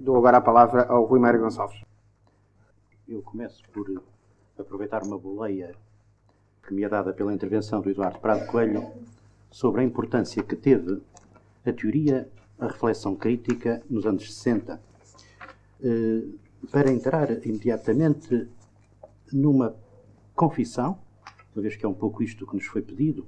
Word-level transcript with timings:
Dou 0.00 0.16
agora 0.16 0.36
a 0.36 0.40
palavra 0.40 0.84
ao 0.84 1.04
Rui 1.04 1.18
Mário 1.18 1.40
Gonçalves. 1.40 1.82
Eu 3.08 3.20
começo 3.20 3.64
por 3.72 4.00
aproveitar 4.56 5.02
uma 5.02 5.18
boleia 5.18 5.74
que 6.64 6.72
me 6.72 6.84
é 6.84 6.88
dada 6.88 7.12
pela 7.12 7.34
intervenção 7.34 7.80
do 7.80 7.90
Eduardo 7.90 8.20
Prado 8.20 8.46
Coelho 8.46 8.92
sobre 9.50 9.80
a 9.80 9.84
importância 9.84 10.40
que 10.40 10.54
teve 10.54 11.02
a 11.66 11.72
teoria, 11.72 12.30
a 12.60 12.68
reflexão 12.68 13.16
crítica 13.16 13.82
nos 13.90 14.06
anos 14.06 14.32
60. 14.32 14.80
Eh, 15.82 16.22
para 16.70 16.92
entrar 16.92 17.44
imediatamente 17.44 18.48
numa 19.32 19.74
confissão, 20.32 20.96
uma 21.56 21.62
vez 21.62 21.74
que 21.74 21.84
é 21.84 21.88
um 21.88 21.94
pouco 21.94 22.22
isto 22.22 22.46
que 22.46 22.54
nos 22.54 22.66
foi 22.66 22.82
pedido, 22.82 23.26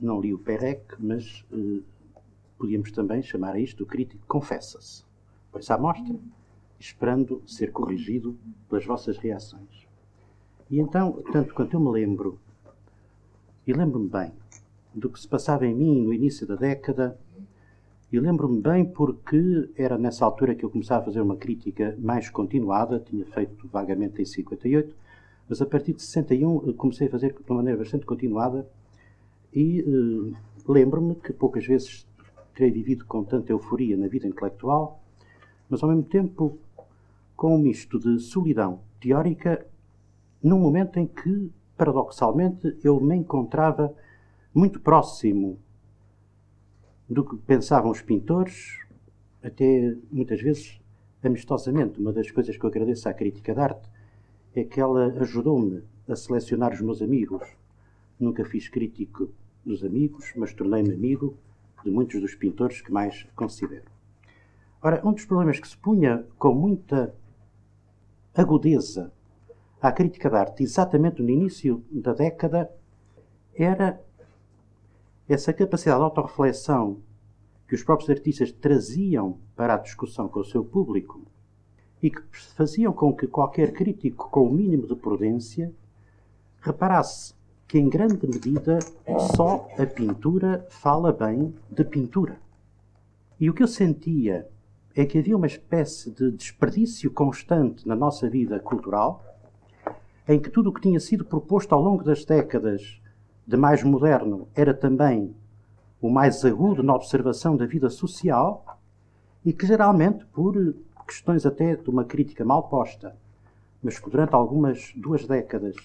não 0.00 0.20
li 0.20 0.32
o 0.32 0.38
Perec, 0.38 0.94
mas 1.00 1.44
eh, 1.52 1.82
podíamos 2.58 2.90
também 2.92 3.22
chamar 3.22 3.54
a 3.54 3.58
isto 3.58 3.84
o 3.84 3.86
crítico 3.86 4.24
confessa-se. 4.26 5.04
Põe-se 5.50 5.72
à 5.72 5.78
mostra, 5.78 6.14
esperando 6.78 7.42
ser 7.46 7.72
corrigido 7.72 8.36
pelas 8.68 8.84
vossas 8.84 9.16
reações. 9.16 9.86
E 10.70 10.78
então, 10.78 11.22
tanto 11.32 11.54
quanto 11.54 11.74
eu 11.74 11.80
me 11.80 11.90
lembro, 11.90 12.38
e 13.66 13.72
lembro-me 13.72 14.08
bem 14.08 14.32
do 14.94 15.10
que 15.10 15.18
se 15.20 15.28
passava 15.28 15.66
em 15.66 15.74
mim 15.74 16.02
no 16.02 16.12
início 16.12 16.46
da 16.46 16.56
década, 16.56 17.18
e 18.12 18.20
lembro-me 18.20 18.60
bem 18.60 18.84
porque 18.84 19.70
era 19.76 19.98
nessa 19.98 20.24
altura 20.24 20.54
que 20.54 20.64
eu 20.64 20.70
começava 20.70 21.02
a 21.02 21.04
fazer 21.06 21.20
uma 21.20 21.36
crítica 21.36 21.96
mais 21.98 22.30
continuada, 22.30 23.00
tinha 23.00 23.26
feito 23.26 23.66
vagamente 23.68 24.22
em 24.22 24.24
58, 24.24 24.94
mas 25.48 25.60
a 25.60 25.66
partir 25.66 25.94
de 25.94 26.02
61 26.02 26.72
comecei 26.74 27.08
a 27.08 27.10
fazer 27.10 27.32
de 27.32 27.50
uma 27.50 27.56
maneira 27.56 27.78
bastante 27.78 28.06
continuada 28.06 28.68
e 29.52 29.82
uh, 29.82 30.32
lembro-me 30.66 31.16
que 31.16 31.32
poucas 31.32 31.66
vezes 31.66 32.06
terei 32.54 32.70
vivido 32.70 33.04
com 33.04 33.24
tanta 33.24 33.52
euforia 33.52 33.96
na 33.96 34.06
vida 34.06 34.26
intelectual, 34.26 35.02
mas 35.68 35.82
ao 35.82 35.88
mesmo 35.88 36.04
tempo 36.04 36.58
com 37.36 37.56
um 37.56 37.58
misto 37.58 37.98
de 37.98 38.20
solidão 38.20 38.80
teórica, 39.00 39.66
num 40.42 40.58
momento 40.58 40.98
em 40.98 41.06
que, 41.06 41.50
paradoxalmente, 41.76 42.78
eu 42.82 43.00
me 43.00 43.16
encontrava 43.16 43.94
muito 44.54 44.78
próximo 44.80 45.58
do 47.08 47.24
que 47.24 47.36
pensavam 47.36 47.90
os 47.90 48.00
pintores, 48.00 48.78
até 49.42 49.96
muitas 50.10 50.40
vezes 50.40 50.80
amistosamente. 51.22 52.00
Uma 52.00 52.12
das 52.12 52.30
coisas 52.30 52.56
que 52.56 52.64
eu 52.64 52.70
agradeço 52.70 53.08
à 53.08 53.12
crítica 53.12 53.52
de 53.52 53.60
arte 53.60 53.88
é 54.54 54.64
que 54.64 54.80
ela 54.80 55.06
ajudou-me 55.20 55.82
a 56.08 56.14
selecionar 56.14 56.72
os 56.72 56.80
meus 56.80 57.02
amigos. 57.02 57.42
Nunca 58.18 58.44
fiz 58.44 58.68
crítico 58.68 59.28
dos 59.64 59.84
amigos, 59.84 60.32
mas 60.36 60.54
tornei-me 60.54 60.94
amigo 60.94 61.36
de 61.84 61.90
muitos 61.90 62.20
dos 62.20 62.34
pintores 62.34 62.80
que 62.80 62.90
mais 62.90 63.26
considero. 63.36 63.84
Ora, 64.82 65.00
um 65.06 65.12
dos 65.12 65.24
problemas 65.24 65.60
que 65.60 65.68
se 65.68 65.76
punha 65.76 66.26
com 66.38 66.54
muita 66.54 67.14
agudeza 68.34 69.12
à 69.80 69.92
crítica 69.92 70.30
de 70.30 70.36
arte, 70.36 70.62
exatamente 70.62 71.22
no 71.22 71.30
início 71.30 71.84
da 71.90 72.12
década, 72.12 72.70
era 73.54 74.00
essa 75.28 75.52
capacidade 75.52 75.98
de 75.98 76.04
autorreflexão 76.04 77.00
que 77.68 77.74
os 77.74 77.82
próprios 77.82 78.10
artistas 78.10 78.52
traziam 78.52 79.38
para 79.54 79.74
a 79.74 79.78
discussão 79.78 80.28
com 80.28 80.40
o 80.40 80.44
seu 80.44 80.64
público 80.64 81.22
e 82.02 82.10
que 82.10 82.20
faziam 82.54 82.92
com 82.92 83.14
que 83.14 83.26
qualquer 83.26 83.72
crítico 83.72 84.28
com 84.30 84.46
o 84.46 84.52
mínimo 84.52 84.86
de 84.86 84.96
prudência 84.96 85.72
reparasse 86.60 87.34
que, 87.66 87.78
em 87.78 87.88
grande 87.88 88.26
medida, 88.26 88.78
só 89.34 89.68
a 89.78 89.86
pintura 89.86 90.66
fala 90.68 91.12
bem 91.12 91.54
de 91.70 91.84
pintura. 91.84 92.38
E 93.40 93.50
o 93.50 93.54
que 93.54 93.62
eu 93.62 93.68
sentia 93.68 94.48
é 94.94 95.04
que 95.04 95.18
havia 95.18 95.36
uma 95.36 95.46
espécie 95.46 96.10
de 96.10 96.30
desperdício 96.30 97.10
constante 97.10 97.86
na 97.86 97.96
nossa 97.96 98.28
vida 98.28 98.60
cultural, 98.60 99.24
em 100.28 100.38
que 100.38 100.50
tudo 100.50 100.70
o 100.70 100.72
que 100.72 100.80
tinha 100.80 101.00
sido 101.00 101.24
proposto 101.24 101.74
ao 101.74 101.82
longo 101.82 102.04
das 102.04 102.24
décadas 102.24 103.00
de 103.46 103.56
mais 103.56 103.82
moderno 103.82 104.48
era 104.54 104.72
também 104.72 105.34
o 106.00 106.08
mais 106.08 106.44
agudo 106.44 106.82
na 106.82 106.94
observação 106.94 107.56
da 107.56 107.66
vida 107.66 107.90
social 107.90 108.78
e 109.44 109.52
que 109.52 109.66
geralmente, 109.66 110.24
por 110.26 110.74
questões 111.06 111.44
até 111.44 111.76
de 111.76 111.90
uma 111.90 112.04
crítica 112.04 112.44
mal 112.44 112.68
posta, 112.68 113.16
mas 113.82 113.98
que 113.98 114.08
durante 114.08 114.34
algumas 114.34 114.92
duas 114.96 115.26
décadas 115.26 115.76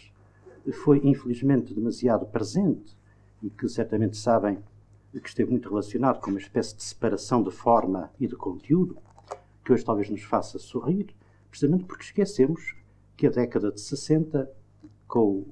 foi 0.72 1.02
infelizmente 1.04 1.74
demasiado 1.74 2.26
presente 2.26 2.98
e 3.42 3.50
que 3.50 3.68
certamente 3.68 4.18
sabem 4.18 4.60
que 5.20 5.28
esteve 5.28 5.50
muito 5.50 5.70
relacionado 5.70 6.20
com 6.20 6.30
uma 6.30 6.40
espécie 6.40 6.76
de 6.76 6.84
separação 6.84 7.42
de 7.42 7.50
forma 7.50 8.12
e 8.20 8.28
de 8.28 8.36
conteúdo, 8.36 8.98
que 9.64 9.74
hoje 9.74 9.84
talvez 9.84 10.10
nos 10.10 10.22
faça 10.22 10.60
sorrir, 10.60 11.16
precisamente 11.50 11.86
porque 11.86 12.04
esquecemos 12.04 12.76
que 13.18 13.26
a 13.26 13.32
década 13.32 13.72
de 13.72 13.82
60, 13.82 14.50
com 15.08 15.46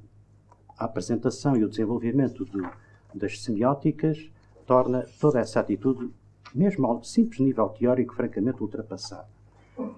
a 0.77 0.85
apresentação 0.85 1.55
e 1.55 1.63
o 1.63 1.69
desenvolvimento 1.69 2.45
de, 2.45 2.61
das 3.15 3.41
semióticas, 3.41 4.31
torna 4.65 5.05
toda 5.19 5.39
essa 5.39 5.59
atitude, 5.59 6.11
mesmo 6.53 6.85
ao 6.85 7.03
simples 7.03 7.39
nível 7.39 7.69
teórico, 7.69 8.13
francamente 8.13 8.61
ultrapassada. 8.61 9.27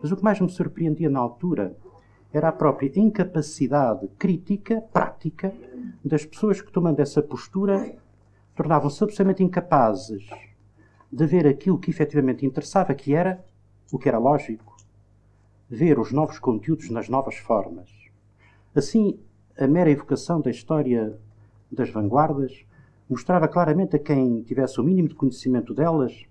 Mas 0.02 0.12
o 0.12 0.16
que 0.16 0.24
mais 0.24 0.40
me 0.40 0.50
surpreendia 0.50 1.10
na 1.10 1.20
altura 1.20 1.76
era 2.34 2.50
a 2.50 2.52
própria 2.52 2.92
incapacidade 2.96 4.08
crítica, 4.18 4.82
prática, 4.82 5.54
das 6.04 6.26
pessoas 6.26 6.62
que, 6.62 6.72
tomando 6.72 7.00
essa 7.00 7.22
postura, 7.22 7.96
tornavam-se 8.56 9.04
absolutamente 9.04 9.44
incapazes 9.44 10.30
de 11.12 11.26
ver 11.26 11.48
aquilo 11.48 11.80
que 11.80 11.90
efetivamente 11.90 12.46
interessava, 12.46 12.94
que 12.94 13.16
era 13.16 13.44
o 13.92 13.98
que 13.98 14.08
era 14.08 14.20
lógico, 14.20 14.78
ver 15.68 15.98
os 15.98 16.12
novos 16.12 16.38
conteúdos 16.38 16.90
nas 16.90 17.10
novas 17.10 17.38
formas. 17.38 17.90
Assim, 18.76 19.20
a 19.58 19.68
mera 19.68 19.90
evocação 19.90 20.40
da 20.40 20.52
história 20.52 21.20
das 21.72 21.90
vanguardas 21.90 22.66
mostrava 23.10 23.48
claramente 23.48 23.96
a 23.96 24.00
quem 24.00 24.44
tivesse 24.44 24.80
o 24.80 24.84
mínimo 24.84 25.08
de 25.08 25.16
conhecimento 25.16 25.74
delas 25.74 26.26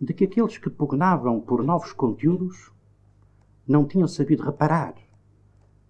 de 0.00 0.12
que 0.12 0.24
aqueles 0.24 0.58
que 0.58 0.68
pugnavam 0.68 1.40
por 1.40 1.64
novos 1.64 1.92
conteúdos 1.92 2.70
não 3.68 3.86
tinham 3.86 4.08
sabido 4.08 4.42
reparar 4.42 4.94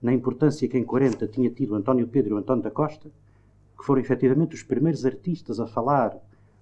na 0.03 0.13
importância 0.13 0.69
que 0.69 0.77
em 0.77 0.85
40 0.85 1.29
tinha 1.29 1.49
tido 1.49 1.77
António 1.77 2.09
Pedro 2.09 2.37
e 2.37 2.39
António 2.41 2.63
da 2.63 2.71
Costa, 2.71 3.09
que 3.79 3.85
foram 3.85 4.01
efetivamente 4.01 4.57
os 4.57 4.65
primeiros 4.65 5.07
artistas 5.07 5.61
a 5.61 5.67
falar 5.67 6.17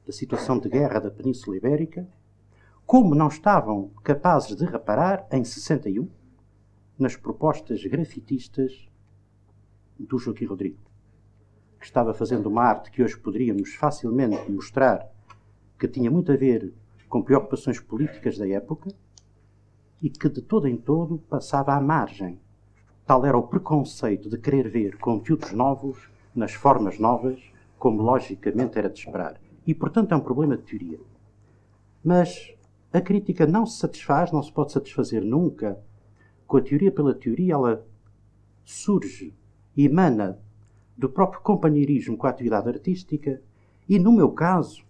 da 0.06 0.12
situação 0.12 0.58
de 0.58 0.68
guerra 0.68 1.00
da 1.00 1.10
Península 1.10 1.56
Ibérica, 1.56 2.06
como 2.84 3.14
não 3.14 3.28
estavam 3.28 3.90
capazes 4.04 4.54
de 4.54 4.64
reparar, 4.64 5.26
em 5.32 5.42
61, 5.42 6.08
nas 6.98 7.16
propostas 7.16 7.82
grafitistas 7.84 8.86
do 9.98 10.18
Joaquim 10.18 10.44
Rodrigo, 10.44 10.78
que 11.78 11.86
estava 11.86 12.12
fazendo 12.12 12.46
uma 12.46 12.62
arte 12.62 12.90
que 12.90 13.02
hoje 13.02 13.16
poderíamos 13.18 13.74
facilmente 13.74 14.50
mostrar 14.50 15.10
que 15.78 15.88
tinha 15.88 16.10
muito 16.10 16.30
a 16.30 16.36
ver 16.36 16.72
com 17.08 17.22
preocupações 17.22 17.80
políticas 17.80 18.38
da 18.38 18.48
época, 18.48 18.90
e 20.02 20.10
que 20.10 20.28
de 20.28 20.42
todo 20.42 20.68
em 20.68 20.76
todo 20.76 21.18
passava 21.28 21.74
à 21.74 21.80
margem. 21.80 22.38
Tal 23.06 23.24
era 23.24 23.38
o 23.38 23.46
preconceito 23.46 24.28
de 24.28 24.38
querer 24.38 24.68
ver 24.68 24.98
conteúdos 24.98 25.52
novos 25.52 26.08
nas 26.34 26.52
formas 26.52 26.98
novas, 26.98 27.40
como 27.78 28.02
logicamente 28.02 28.78
era 28.78 28.90
de 28.90 28.98
esperar. 28.98 29.40
E, 29.66 29.74
portanto, 29.74 30.12
é 30.12 30.16
um 30.16 30.20
problema 30.20 30.56
de 30.56 30.64
teoria. 30.64 31.00
Mas 32.04 32.54
a 32.92 33.00
crítica 33.00 33.46
não 33.46 33.66
se 33.66 33.78
satisfaz, 33.78 34.30
não 34.32 34.42
se 34.42 34.52
pode 34.52 34.72
satisfazer 34.72 35.22
nunca 35.22 35.78
com 36.46 36.56
a 36.56 36.62
teoria 36.62 36.92
pela 36.92 37.14
teoria, 37.14 37.54
ela 37.54 37.86
surge, 38.64 39.34
emana 39.76 40.38
do 40.96 41.08
próprio 41.08 41.40
companheirismo 41.40 42.16
com 42.16 42.26
a 42.26 42.30
atividade 42.30 42.68
artística, 42.68 43.42
e 43.88 43.98
no 43.98 44.12
meu 44.12 44.30
caso, 44.30 44.84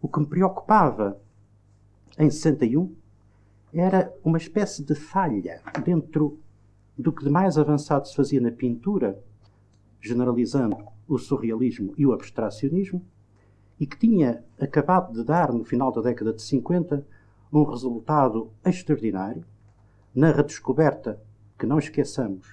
o 0.00 0.08
que 0.08 0.20
me 0.20 0.26
preocupava 0.26 1.20
em 2.18 2.30
61 2.30 2.94
era 3.72 4.12
uma 4.22 4.38
espécie 4.38 4.82
de 4.84 4.94
falha 4.94 5.62
dentro 5.84 6.38
do 6.96 7.12
que 7.12 7.24
de 7.24 7.30
mais 7.30 7.56
avançado 7.56 8.06
se 8.06 8.14
fazia 8.14 8.40
na 8.40 8.50
pintura, 8.50 9.18
generalizando 10.00 10.76
o 11.08 11.18
surrealismo 11.18 11.94
e 11.96 12.06
o 12.06 12.12
abstracionismo, 12.12 13.02
e 13.80 13.86
que 13.86 13.98
tinha 13.98 14.44
acabado 14.60 15.12
de 15.12 15.24
dar, 15.24 15.52
no 15.52 15.64
final 15.64 15.90
da 15.90 16.02
década 16.02 16.32
de 16.32 16.42
50, 16.42 17.04
um 17.52 17.64
resultado 17.64 18.50
extraordinário 18.64 19.44
na 20.14 20.30
redescoberta, 20.30 21.20
que 21.58 21.66
não 21.66 21.78
esqueçamos, 21.78 22.46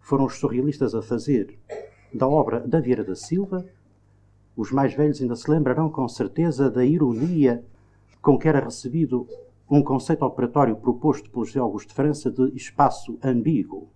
foram 0.00 0.26
os 0.26 0.38
surrealistas 0.38 0.94
a 0.94 1.02
fazer 1.02 1.58
da 2.12 2.28
obra 2.28 2.60
da 2.60 2.80
Vieira 2.80 3.04
da 3.04 3.14
Silva. 3.14 3.66
Os 4.56 4.72
mais 4.72 4.94
velhos 4.94 5.20
ainda 5.20 5.36
se 5.36 5.50
lembrarão 5.50 5.90
com 5.90 6.08
certeza 6.08 6.70
da 6.70 6.84
ironia 6.84 7.64
com 8.20 8.38
que 8.38 8.48
era 8.48 8.60
recebido 8.60 9.28
um 9.70 9.82
conceito 9.82 10.24
operatório 10.24 10.76
proposto 10.76 11.30
pelo 11.30 11.44
José 11.44 11.60
Augusto 11.60 11.88
de 11.88 11.94
França 11.94 12.30
de 12.30 12.56
espaço 12.56 13.18
ambíguo, 13.22 13.88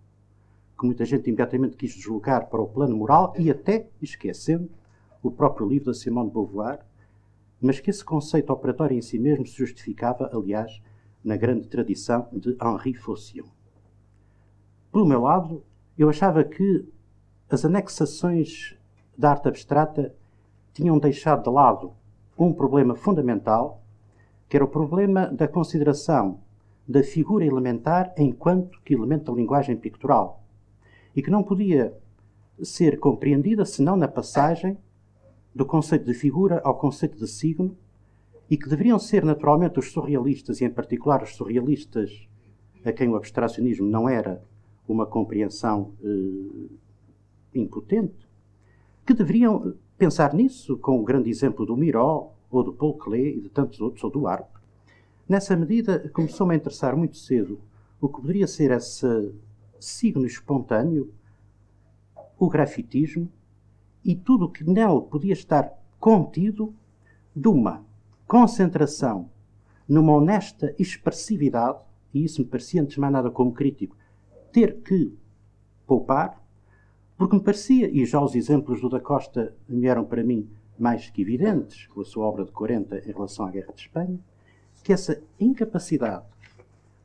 que 0.79 0.85
muita 0.85 1.05
gente 1.05 1.29
imediatamente 1.29 1.77
quis 1.77 1.95
deslocar 1.95 2.49
para 2.49 2.61
o 2.61 2.69
plano 2.69 2.97
moral 2.97 3.33
e 3.39 3.51
até 3.51 3.89
esquecendo 4.01 4.69
o 5.23 5.31
próprio 5.31 5.67
livro 5.67 5.87
da 5.87 5.95
Simone 5.95 6.29
de 6.29 6.35
Beauvoir, 6.35 6.81
mas 7.61 7.81
que 7.81 7.91
esse 7.91 8.05
conceito 8.05 8.53
operatório 8.53 8.97
em 8.97 9.01
si 9.01 9.19
mesmo 9.19 9.47
se 9.47 9.57
justificava, 9.57 10.29
aliás, 10.33 10.83
na 11.25 11.37
grande 11.37 11.69
tradição 11.69 12.29
de 12.33 12.57
Henri 12.61 12.95
Faucion. 12.95 13.47
Pelo 14.91 15.07
meu 15.07 15.23
lado, 15.23 15.63
eu 15.97 16.09
achava 16.09 16.43
que 16.43 16.85
as 17.49 17.65
anexações 17.65 18.77
da 19.17 19.31
arte 19.31 19.49
abstrata 19.49 20.15
tinham 20.73 20.99
deixado 20.99 21.45
de 21.45 21.51
lado 21.51 21.93
um 22.37 22.53
problema 22.53 22.95
fundamental, 22.95 23.82
que 24.53 24.57
era 24.59 24.67
o 24.67 24.69
problema 24.69 25.29
da 25.29 25.49
consideração 25.49 26.39
da 26.87 27.03
figura 27.03 27.43
elementar 27.43 28.13
enquanto 28.19 28.83
que 28.83 28.93
elemento 28.93 29.33
da 29.33 29.39
linguagem 29.39 29.75
pictural, 29.75 30.45
e 31.17 31.23
que 31.23 31.31
não 31.31 31.43
podia 31.43 31.97
ser 32.63 33.01
compreendida 33.01 33.65
senão 33.65 33.97
na 33.97 34.07
passagem 34.07 34.77
do 35.55 35.65
conceito 35.65 36.05
de 36.05 36.13
figura 36.13 36.61
ao 36.65 36.79
conceito 36.79 37.17
de 37.17 37.27
signo, 37.27 37.75
e 38.51 38.59
que 38.59 38.69
deveriam 38.69 38.99
ser 38.99 39.25
naturalmente 39.25 39.79
os 39.79 39.91
surrealistas, 39.91 40.61
e 40.61 40.67
em 40.67 40.71
particular 40.71 41.23
os 41.23 41.35
surrealistas 41.35 42.29
a 42.85 42.93
quem 42.93 43.09
o 43.09 43.17
abstracionismo 43.17 43.89
não 43.89 44.07
era 44.07 44.45
uma 44.87 45.07
compreensão 45.07 45.95
eh, 46.05 46.75
impotente, 47.55 48.29
que 49.07 49.15
deveriam 49.15 49.75
pensar 49.97 50.35
nisso 50.35 50.77
com 50.77 51.01
o 51.01 51.05
grande 51.05 51.31
exemplo 51.31 51.65
do 51.65 51.75
Miró, 51.75 52.32
ou 52.53 52.63
do 52.63 52.73
Paul 52.73 52.99
Klee 52.99 53.39
e 53.39 53.41
de 53.41 53.49
tantos 53.49 53.81
outros, 53.81 54.05
ou 54.05 54.11
do 54.11 54.27
Arp. 54.27 54.49
Nessa 55.29 55.57
medida, 55.57 56.11
começou-me 56.11 56.55
a 56.55 56.57
interessar 56.57 56.95
muito 56.95 57.17
cedo 57.17 57.59
o 58.01 58.09
que 58.09 58.21
poderia 58.21 58.47
ser 58.47 58.71
esse 58.71 59.35
signo 59.81 60.27
espontâneo, 60.27 61.13
o 62.39 62.49
grafitismo, 62.49 63.29
e 64.05 64.15
tudo 64.15 64.47
o 64.47 64.51
que 64.51 64.65
nele 64.65 65.01
podia 65.03 65.33
estar 65.33 65.73
contido 65.99 66.75
de 67.35 67.49
uma 67.49 67.85
concentração 68.27 69.31
numa 69.89 70.13
honesta 70.13 70.75
expressividade, 70.79 71.79
e 72.13 72.25
isso 72.25 72.43
me 72.43 72.47
parecia, 72.47 72.83
antes 72.83 72.99
mais 72.99 73.13
nada 73.13 73.31
como 73.31 73.53
crítico, 73.53 73.97
ter 74.53 74.81
que 74.83 75.17
poupar, 75.87 76.43
porque 77.17 77.37
me 77.37 77.43
parecia, 77.43 77.89
e 77.89 78.05
já 78.05 78.21
os 78.21 78.35
exemplos 78.35 78.81
do 78.81 78.89
da 78.89 79.01
Costa 79.01 79.55
me 79.69 79.87
eram 79.87 80.05
para 80.05 80.23
mim 80.25 80.49
mais 80.83 81.09
que 81.09 81.23
evidentes, 81.23 81.87
com 81.87 82.01
a 82.01 82.05
sua 82.05 82.27
obra 82.27 82.45
de 82.45 82.51
40 82.51 82.99
em 83.09 83.13
relação 83.13 83.47
à 83.47 83.51
Guerra 83.51 83.73
de 83.73 83.83
Espanha, 83.83 84.19
que 84.83 84.93
essa 84.93 85.23
incapacidade 85.39 86.25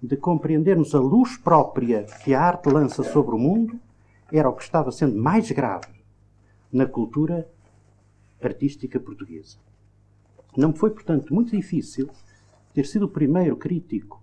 de 0.01 0.17
compreendermos 0.17 0.95
a 0.95 0.99
luz 0.99 1.37
própria 1.37 2.03
que 2.23 2.33
a 2.33 2.41
arte 2.41 2.69
lança 2.69 3.03
sobre 3.03 3.35
o 3.35 3.37
mundo 3.37 3.79
era 4.31 4.49
o 4.49 4.53
que 4.53 4.63
estava 4.63 4.91
sendo 4.91 5.15
mais 5.15 5.51
grave 5.51 6.03
na 6.71 6.87
cultura 6.87 7.47
artística 8.41 8.99
portuguesa. 8.99 9.57
Não 10.55 10.73
foi, 10.73 10.89
portanto, 10.89 11.33
muito 11.33 11.55
difícil 11.55 12.09
ter 12.73 12.85
sido 12.85 13.05
o 13.05 13.09
primeiro 13.09 13.55
crítico 13.55 14.21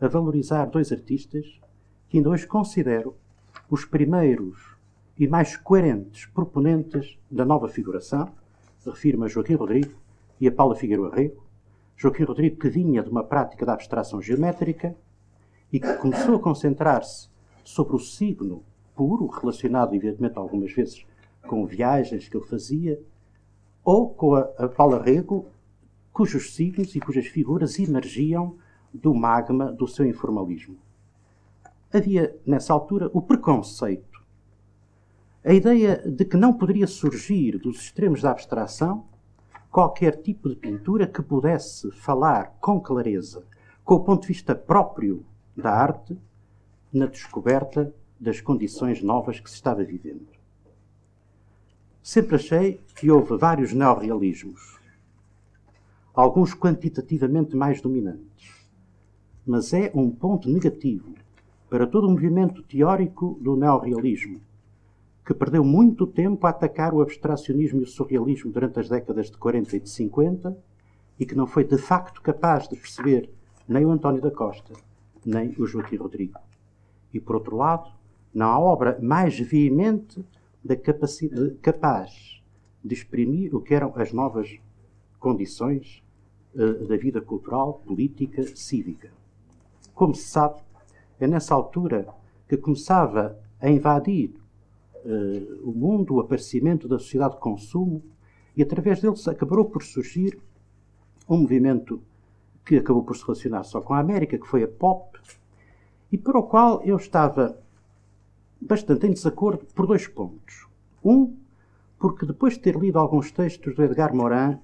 a 0.00 0.08
valorizar 0.08 0.64
dois 0.64 0.90
artistas 0.90 1.60
que 2.08 2.16
ainda 2.16 2.30
hoje 2.30 2.46
considero 2.46 3.14
os 3.70 3.84
primeiros 3.84 4.74
e 5.18 5.28
mais 5.28 5.56
coerentes 5.56 6.26
proponentes 6.26 7.18
da 7.30 7.44
nova 7.44 7.68
figuração. 7.68 8.32
Refiro-me 8.90 9.24
a 9.24 9.28
Joaquim 9.28 9.54
Rodrigo 9.54 9.94
e 10.40 10.48
a 10.48 10.52
Paula 10.52 10.74
Figueiredo 10.74 11.10
Rego. 11.10 11.42
Joaquim 11.96 12.24
Rodrigo 12.24 12.56
que 12.56 12.68
vinha 12.68 13.02
de 13.02 13.10
uma 13.10 13.24
prática 13.24 13.64
da 13.64 13.74
abstração 13.74 14.20
geométrica 14.20 14.96
e 15.72 15.80
que 15.80 15.94
começou 15.94 16.36
a 16.36 16.40
concentrar-se 16.40 17.28
sobre 17.64 17.96
o 17.96 17.98
signo 17.98 18.62
puro, 18.94 19.26
relacionado, 19.26 19.94
evidentemente, 19.94 20.38
algumas 20.38 20.72
vezes 20.72 21.04
com 21.46 21.66
viagens 21.66 22.28
que 22.28 22.36
ele 22.36 22.46
fazia, 22.46 23.00
ou 23.84 24.08
com 24.10 24.34
a, 24.34 24.40
a 24.58 24.68
Paula 24.68 25.02
Rego, 25.02 25.46
cujos 26.12 26.54
signos 26.54 26.94
e 26.94 27.00
cujas 27.00 27.26
figuras 27.26 27.78
emergiam 27.78 28.56
do 28.92 29.12
magma 29.12 29.72
do 29.72 29.86
seu 29.88 30.06
informalismo. 30.06 30.76
Havia, 31.92 32.36
nessa 32.46 32.72
altura, 32.72 33.10
o 33.12 33.20
preconceito, 33.20 34.13
a 35.44 35.52
ideia 35.52 35.98
de 35.98 36.24
que 36.24 36.38
não 36.38 36.54
poderia 36.54 36.86
surgir 36.86 37.58
dos 37.58 37.76
extremos 37.82 38.22
da 38.22 38.30
abstração 38.30 39.04
qualquer 39.70 40.22
tipo 40.22 40.48
de 40.48 40.56
pintura 40.56 41.06
que 41.06 41.20
pudesse 41.20 41.90
falar 41.90 42.56
com 42.60 42.80
clareza, 42.80 43.44
com 43.84 43.96
o 43.96 44.00
ponto 44.00 44.22
de 44.22 44.28
vista 44.28 44.54
próprio 44.54 45.22
da 45.54 45.70
arte, 45.70 46.16
na 46.90 47.04
descoberta 47.04 47.92
das 48.18 48.40
condições 48.40 49.02
novas 49.02 49.38
que 49.38 49.50
se 49.50 49.56
estava 49.56 49.84
vivendo. 49.84 50.26
Sempre 52.02 52.36
achei 52.36 52.80
que 52.96 53.10
houve 53.10 53.36
vários 53.36 53.74
neorrealismos, 53.74 54.78
alguns 56.14 56.54
quantitativamente 56.54 57.54
mais 57.54 57.82
dominantes, 57.82 58.66
mas 59.44 59.74
é 59.74 59.90
um 59.94 60.10
ponto 60.10 60.48
negativo 60.48 61.14
para 61.68 61.86
todo 61.86 62.06
o 62.06 62.10
movimento 62.10 62.62
teórico 62.62 63.38
do 63.42 63.56
neorrealismo, 63.56 64.40
que 65.24 65.32
perdeu 65.32 65.64
muito 65.64 66.06
tempo 66.06 66.46
a 66.46 66.50
atacar 66.50 66.92
o 66.92 67.00
abstracionismo 67.00 67.80
e 67.80 67.84
o 67.84 67.86
surrealismo 67.86 68.52
durante 68.52 68.78
as 68.78 68.88
décadas 68.88 69.30
de 69.30 69.38
40 69.38 69.76
e 69.76 69.80
de 69.80 69.88
50 69.88 70.56
e 71.18 71.24
que 71.24 71.34
não 71.34 71.46
foi 71.46 71.64
de 71.64 71.78
facto 71.78 72.20
capaz 72.20 72.68
de 72.68 72.76
perceber 72.76 73.30
nem 73.66 73.86
o 73.86 73.90
António 73.90 74.20
da 74.20 74.30
Costa, 74.30 74.74
nem 75.24 75.54
o 75.58 75.66
Joaquim 75.66 75.96
Rodrigo. 75.96 76.38
E 77.12 77.18
por 77.18 77.36
outro 77.36 77.56
lado, 77.56 77.90
não 78.34 78.46
há 78.46 78.58
obra 78.58 78.98
mais 79.00 79.38
veemente 79.38 80.22
da 80.62 80.76
capacidade, 80.76 81.54
capaz 81.62 82.42
de 82.84 82.94
exprimir 82.94 83.54
o 83.54 83.60
que 83.60 83.74
eram 83.74 83.92
as 83.96 84.12
novas 84.12 84.58
condições 85.18 86.02
uh, 86.54 86.86
da 86.86 86.96
vida 86.96 87.20
cultural, 87.22 87.80
política, 87.86 88.42
cívica. 88.54 89.10
Como 89.94 90.14
se 90.14 90.28
sabe, 90.28 90.60
é 91.18 91.26
nessa 91.26 91.54
altura 91.54 92.08
que 92.46 92.56
começava 92.56 93.38
a 93.60 93.70
invadir 93.70 94.34
uh, 95.04 95.68
o 95.68 95.72
mundo 95.72 96.14
o 96.14 96.20
aparecimento 96.20 96.88
da 96.88 96.98
sociedade 96.98 97.34
de 97.34 97.40
consumo 97.40 98.02
e 98.56 98.62
através 98.62 99.00
deles 99.00 99.26
acabou 99.28 99.64
por 99.64 99.82
surgir 99.82 100.38
um 101.28 101.38
movimento 101.38 102.02
que 102.64 102.76
acabou 102.76 103.02
por 103.02 103.16
se 103.16 103.22
relacionar 103.22 103.64
só 103.64 103.80
com 103.80 103.94
a 103.94 103.98
América, 103.98 104.38
que 104.38 104.46
foi 104.46 104.62
a 104.62 104.68
pop, 104.68 105.18
e 106.10 106.16
para 106.16 106.38
o 106.38 106.44
qual 106.44 106.82
eu 106.82 106.96
estava 106.96 107.58
bastante 108.60 109.06
em 109.06 109.10
desacordo 109.10 109.66
por 109.74 109.86
dois 109.86 110.06
pontos. 110.06 110.66
Um, 111.04 111.36
porque 111.98 112.24
depois 112.24 112.54
de 112.54 112.60
ter 112.60 112.76
lido 112.76 112.98
alguns 112.98 113.30
textos 113.30 113.74
do 113.74 113.82
Edgar 113.82 114.14
Morin 114.14 114.58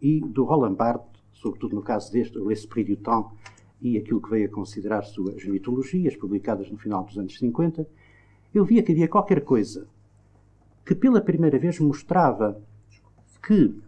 e 0.00 0.20
do 0.20 0.44
Roland 0.44 0.74
Barthes, 0.74 1.22
sobretudo 1.32 1.74
no 1.74 1.82
caso 1.82 2.12
deste, 2.12 2.38
o 2.38 2.48
L'Esprit 2.48 2.88
du 2.88 2.96
Temps, 3.02 3.32
e 3.80 3.96
aquilo 3.96 4.20
que 4.20 4.30
veio 4.30 4.48
a 4.48 4.52
considerar 4.52 5.02
suas 5.02 5.44
mitologias, 5.44 6.16
publicadas 6.16 6.70
no 6.70 6.78
final 6.78 7.04
dos 7.04 7.18
anos 7.18 7.38
50, 7.38 7.86
eu 8.54 8.64
via 8.64 8.82
que 8.82 8.92
havia 8.92 9.08
qualquer 9.08 9.42
coisa 9.42 9.86
que 10.84 10.94
pela 10.94 11.20
primeira 11.20 11.58
vez 11.58 11.78
mostrava 11.78 12.60
que 13.46 13.78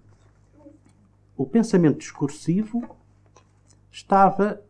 o 1.37 1.47
pensamento 1.47 1.99
discursivo 1.99 2.85
estava 3.91 4.63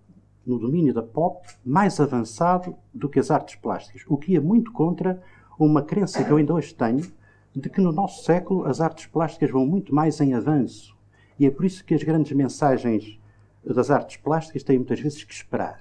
no 0.46 0.58
domínio 0.58 0.94
da 0.94 1.02
pop 1.02 1.44
mais 1.64 1.98
avançado 1.98 2.76
do 2.94 3.08
que 3.08 3.18
as 3.18 3.30
artes 3.30 3.56
plásticas, 3.56 4.04
o 4.06 4.16
que 4.16 4.32
ia 4.32 4.40
muito 4.40 4.72
contra 4.72 5.20
uma 5.58 5.82
crença 5.82 6.22
que 6.22 6.30
eu 6.30 6.36
ainda 6.36 6.54
hoje 6.54 6.72
tenho 6.74 7.12
de 7.54 7.68
que 7.68 7.80
no 7.80 7.90
nosso 7.90 8.24
século 8.24 8.64
as 8.64 8.80
artes 8.80 9.06
plásticas 9.06 9.50
vão 9.50 9.66
muito 9.66 9.94
mais 9.94 10.20
em 10.20 10.34
avanço. 10.34 10.96
E 11.38 11.46
é 11.46 11.50
por 11.50 11.64
isso 11.64 11.84
que 11.84 11.94
as 11.94 12.02
grandes 12.02 12.32
mensagens 12.32 13.18
das 13.64 13.90
artes 13.90 14.16
plásticas 14.18 14.62
têm 14.62 14.78
muitas 14.78 15.00
vezes 15.00 15.24
que 15.24 15.34
esperar. 15.34 15.80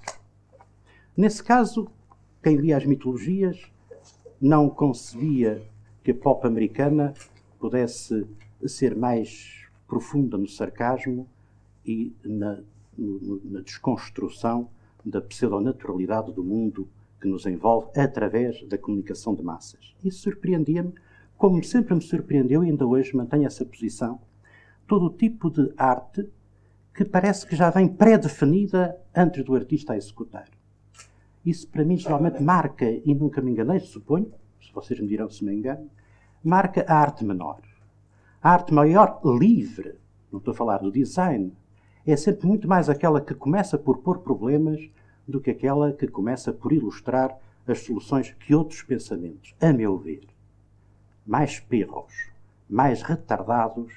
Nesse 1.15 1.43
caso, 1.43 1.87
quem 2.41 2.55
lia 2.55 2.75
as 2.75 2.85
mitologias 2.85 3.71
não 4.41 4.69
concebia 4.69 5.61
que 6.03 6.11
a 6.11 6.15
pop 6.15 6.45
americana 6.45 7.13
pudesse 7.59 8.25
ser 8.65 8.95
mais 8.95 9.65
profunda 9.87 10.37
no 10.37 10.47
sarcasmo 10.47 11.27
e 11.85 12.13
na 12.23 12.61
na 13.45 13.61
desconstrução 13.61 14.69
da 15.05 15.21
pseudonaturalidade 15.21 16.33
do 16.33 16.43
mundo 16.43 16.87
que 17.21 17.27
nos 17.27 17.45
envolve 17.45 17.87
através 17.99 18.61
da 18.67 18.77
comunicação 18.77 19.33
de 19.33 19.43
massas. 19.43 19.95
Isso 20.03 20.21
surpreendia-me, 20.21 20.93
como 21.37 21.63
sempre 21.63 21.95
me 21.95 22.01
surpreendeu 22.01 22.63
e 22.63 22.69
ainda 22.69 22.85
hoje 22.85 23.15
mantenho 23.15 23.47
essa 23.47 23.65
posição, 23.65 24.19
todo 24.87 25.05
o 25.05 25.09
tipo 25.09 25.49
de 25.49 25.71
arte 25.77 26.29
que 26.93 27.05
parece 27.05 27.47
que 27.47 27.55
já 27.55 27.69
vem 27.69 27.87
pré-definida 27.87 28.97
antes 29.15 29.43
do 29.43 29.55
artista 29.55 29.93
a 29.93 29.97
executar. 29.97 30.49
Isso 31.45 31.67
para 31.67 31.85
mim 31.85 31.97
geralmente 31.97 32.41
marca, 32.41 32.85
e 32.85 33.15
nunca 33.15 33.41
me 33.41 33.51
enganei, 33.51 33.79
suponho, 33.79 34.31
se 34.61 34.73
vocês 34.73 34.99
me 34.99 35.07
dirão 35.07 35.29
se 35.29 35.43
me 35.43 35.53
engano, 35.53 35.89
marca 36.43 36.85
a 36.87 36.95
arte 36.95 37.23
menor. 37.23 37.61
A 38.41 38.51
arte 38.51 38.73
maior 38.73 39.21
livre, 39.23 39.95
não 40.31 40.39
estou 40.39 40.53
a 40.53 40.57
falar 40.57 40.79
do 40.79 40.91
design, 40.91 41.53
é 42.05 42.15
sempre 42.15 42.47
muito 42.47 42.67
mais 42.67 42.89
aquela 42.89 43.21
que 43.21 43.33
começa 43.33 43.77
por 43.77 43.99
pôr 43.99 44.19
problemas 44.19 44.89
do 45.27 45.39
que 45.39 45.51
aquela 45.51 45.93
que 45.93 46.07
começa 46.07 46.51
por 46.51 46.71
ilustrar 46.71 47.37
as 47.67 47.79
soluções 47.79 48.33
que 48.33 48.55
outros 48.55 48.81
pensamentos, 48.81 49.53
a 49.61 49.71
meu 49.71 49.97
ver, 49.97 50.27
mais 51.25 51.59
perros, 51.59 52.31
mais 52.67 53.01
retardados, 53.01 53.93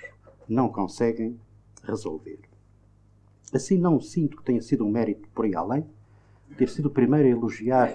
não 0.48 0.68
conseguem 0.68 1.40
resolver. 1.82 2.40
Assim, 3.52 3.78
não 3.78 4.00
sinto 4.00 4.36
que 4.36 4.44
tenha 4.44 4.60
sido 4.60 4.84
um 4.84 4.90
mérito 4.90 5.28
por 5.30 5.44
aí 5.44 5.54
além 5.54 5.86
ter 6.52 6.68
sido 6.68 6.86
o 6.86 6.90
primeiro 6.90 7.28
a 7.28 7.30
elogiar 7.30 7.94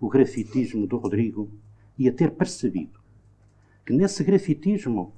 o 0.00 0.08
grafitismo 0.08 0.86
do 0.86 0.96
Rodrigo 0.96 1.50
e 1.98 2.08
a 2.08 2.12
ter 2.12 2.32
percebido 2.32 2.98
que 3.88 3.94
nesse 3.94 4.22
grafitismo 4.22 5.14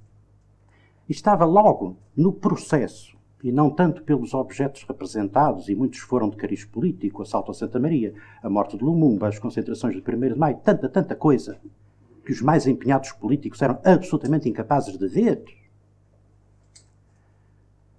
estava 1.09 1.45
logo 1.45 1.97
no 2.17 2.33
processo, 2.33 3.19
e 3.43 3.51
não 3.51 3.69
tanto 3.69 4.05
pelos 4.05 4.33
objetos 4.33 4.85
representados, 4.85 5.69
e 5.69 5.75
muitos 5.75 5.99
foram 5.99 6.31
de 6.31 6.37
cariz 6.37 6.65
político, 6.65 7.19
o 7.19 7.23
assalto 7.23 7.51
a 7.51 7.55
Santa 7.55 7.81
Maria, 7.81 8.15
a 8.41 8.49
morte 8.49 8.77
de 8.77 8.85
Lumumba, 8.85 9.27
as 9.27 9.41
concentrações 9.41 10.01
do 10.01 10.09
1 10.09 10.21
de 10.21 10.39
Maio, 10.39 10.59
tanta, 10.59 10.89
tanta 10.89 11.17
coisa, 11.17 11.61
que 12.25 12.31
os 12.31 12.41
mais 12.41 12.65
empenhados 12.65 13.11
políticos 13.11 13.61
eram 13.61 13.81
absolutamente 13.85 14.49
incapazes 14.49 14.97
de 14.97 15.09
ver. 15.09 15.43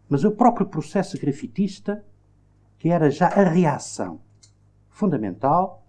Mas 0.08 0.24
o 0.24 0.32
próprio 0.32 0.68
processo 0.68 1.20
grafitista, 1.20 2.02
que 2.80 2.88
era 2.88 3.12
já 3.12 3.28
a 3.28 3.44
reação 3.44 4.22
fundamental. 4.92 5.84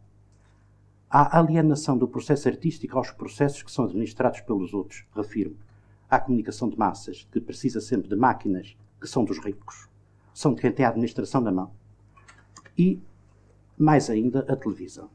À 1.10 1.38
alienação 1.38 1.98
do 1.98 2.08
processo 2.08 2.48
artístico 2.48 2.96
aos 2.96 3.10
processos 3.10 3.62
que 3.62 3.70
são 3.70 3.84
administrados 3.84 4.40
pelos 4.40 4.72
outros, 4.72 5.04
refiro 5.14 5.54
à 6.08 6.18
comunicação 6.18 6.70
de 6.70 6.78
massas, 6.78 7.28
que 7.30 7.38
precisa 7.38 7.82
sempre 7.82 8.08
de 8.08 8.16
máquinas 8.16 8.74
que 8.98 9.06
são 9.06 9.22
dos 9.22 9.38
ricos, 9.38 9.90
são 10.32 10.54
de 10.54 10.62
quem 10.62 10.72
tem 10.72 10.86
a 10.86 10.88
administração 10.88 11.42
da 11.42 11.52
mão, 11.52 11.70
e, 12.78 12.98
mais 13.76 14.08
ainda, 14.08 14.40
a 14.48 14.56
televisão. 14.56 15.10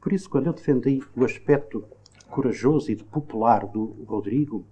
Por 0.00 0.14
isso, 0.14 0.30
quando 0.30 0.46
eu 0.46 0.54
defendi 0.54 1.02
o 1.14 1.24
aspecto 1.24 1.84
corajoso 2.30 2.90
e 2.90 2.96
popular 2.96 3.66
do 3.66 4.04
Rodrigo, 4.04 4.64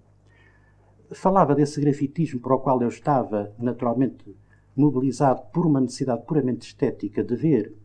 falava 1.11 1.53
desse 1.53 1.79
grafitismo 1.79 2.39
para 2.39 2.55
o 2.55 2.59
qual 2.59 2.81
eu 2.81 2.89
estava 2.89 3.53
naturalmente 3.59 4.35
mobilizado 4.75 5.41
por 5.53 5.67
uma 5.67 5.81
necessidade 5.81 6.25
puramente 6.25 6.65
estética 6.65 7.23
de 7.23 7.35
ver 7.35 7.75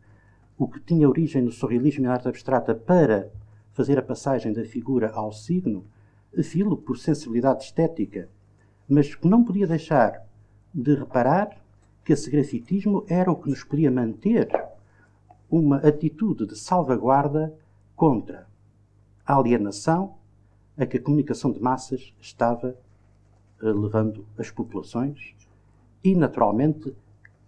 o 0.57 0.67
que 0.67 0.79
tinha 0.79 1.09
origem 1.09 1.41
no 1.41 1.51
surrealismo 1.51 2.03
e 2.03 2.07
na 2.07 2.13
arte 2.13 2.27
abstrata 2.27 2.73
para 2.73 3.31
fazer 3.73 3.99
a 3.99 4.01
passagem 4.01 4.53
da 4.53 4.63
figura 4.63 5.11
ao 5.11 5.31
signo, 5.31 5.85
filo 6.43 6.77
por 6.77 6.97
sensibilidade 6.97 7.65
estética, 7.65 8.29
mas 8.87 9.13
que 9.13 9.27
não 9.27 9.43
podia 9.43 9.67
deixar 9.67 10.25
de 10.73 10.95
reparar 10.95 11.57
que 12.03 12.13
esse 12.13 12.29
grafitismo 12.29 13.03
era 13.07 13.31
o 13.31 13.35
que 13.35 13.49
nos 13.49 13.63
podia 13.63 13.91
manter 13.91 14.47
uma 15.49 15.77
atitude 15.77 16.45
de 16.45 16.57
salvaguarda 16.57 17.53
contra 17.95 18.47
a 19.25 19.35
alienação 19.35 20.15
a 20.77 20.85
que 20.85 20.97
a 20.97 21.01
comunicação 21.01 21.51
de 21.51 21.59
massas 21.59 22.13
estava 22.19 22.77
eh, 23.61 23.65
levando 23.65 24.25
as 24.37 24.51
populações 24.51 25.35
e, 26.03 26.13
naturalmente, 26.13 26.93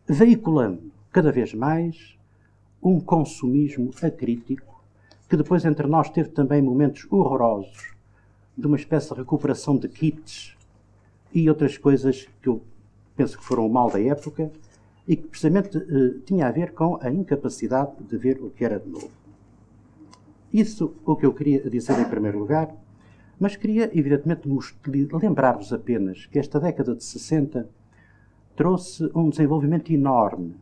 veiculando 0.07 0.91
cada 1.11 1.31
vez 1.31 1.53
mais 1.53 2.16
um 2.87 2.99
consumismo 2.99 3.91
acrítico 4.01 4.81
que 5.29 5.35
depois 5.35 5.65
entre 5.65 5.87
nós 5.87 6.09
teve 6.09 6.29
também 6.29 6.61
momentos 6.61 7.05
horrorosos 7.11 7.93
de 8.57 8.65
uma 8.65 8.77
espécie 8.77 9.09
de 9.09 9.19
recuperação 9.19 9.77
de 9.77 9.87
kits 9.89 10.55
e 11.33 11.49
outras 11.49 11.77
coisas 11.77 12.27
que 12.41 12.47
eu 12.47 12.61
penso 13.15 13.37
que 13.37 13.43
foram 13.43 13.67
o 13.67 13.69
mal 13.69 13.91
da 13.91 14.01
época 14.01 14.51
e 15.07 15.15
que 15.15 15.27
precisamente 15.27 15.77
eh, 15.77 16.19
tinha 16.25 16.47
a 16.47 16.51
ver 16.51 16.73
com 16.73 16.97
a 17.01 17.09
incapacidade 17.11 17.91
de 18.03 18.17
ver 18.17 18.41
o 18.41 18.49
que 18.49 18.63
era 18.63 18.79
de 18.79 18.89
novo. 18.89 19.11
Isso 20.53 20.95
o 21.05 21.15
que 21.15 21.25
eu 21.25 21.33
queria 21.33 21.69
dizer 21.69 21.99
em 21.99 22.09
primeiro 22.09 22.39
lugar, 22.39 22.73
mas 23.39 23.55
queria 23.55 23.91
evidentemente 23.93 24.47
lembrar-vos 25.21 25.71
apenas 25.73 26.25
que 26.25 26.39
esta 26.39 26.59
década 26.59 26.95
de 26.95 27.03
60 27.03 27.69
trouxe 28.55 29.09
um 29.13 29.29
desenvolvimento 29.29 29.91
enorme. 29.91 30.55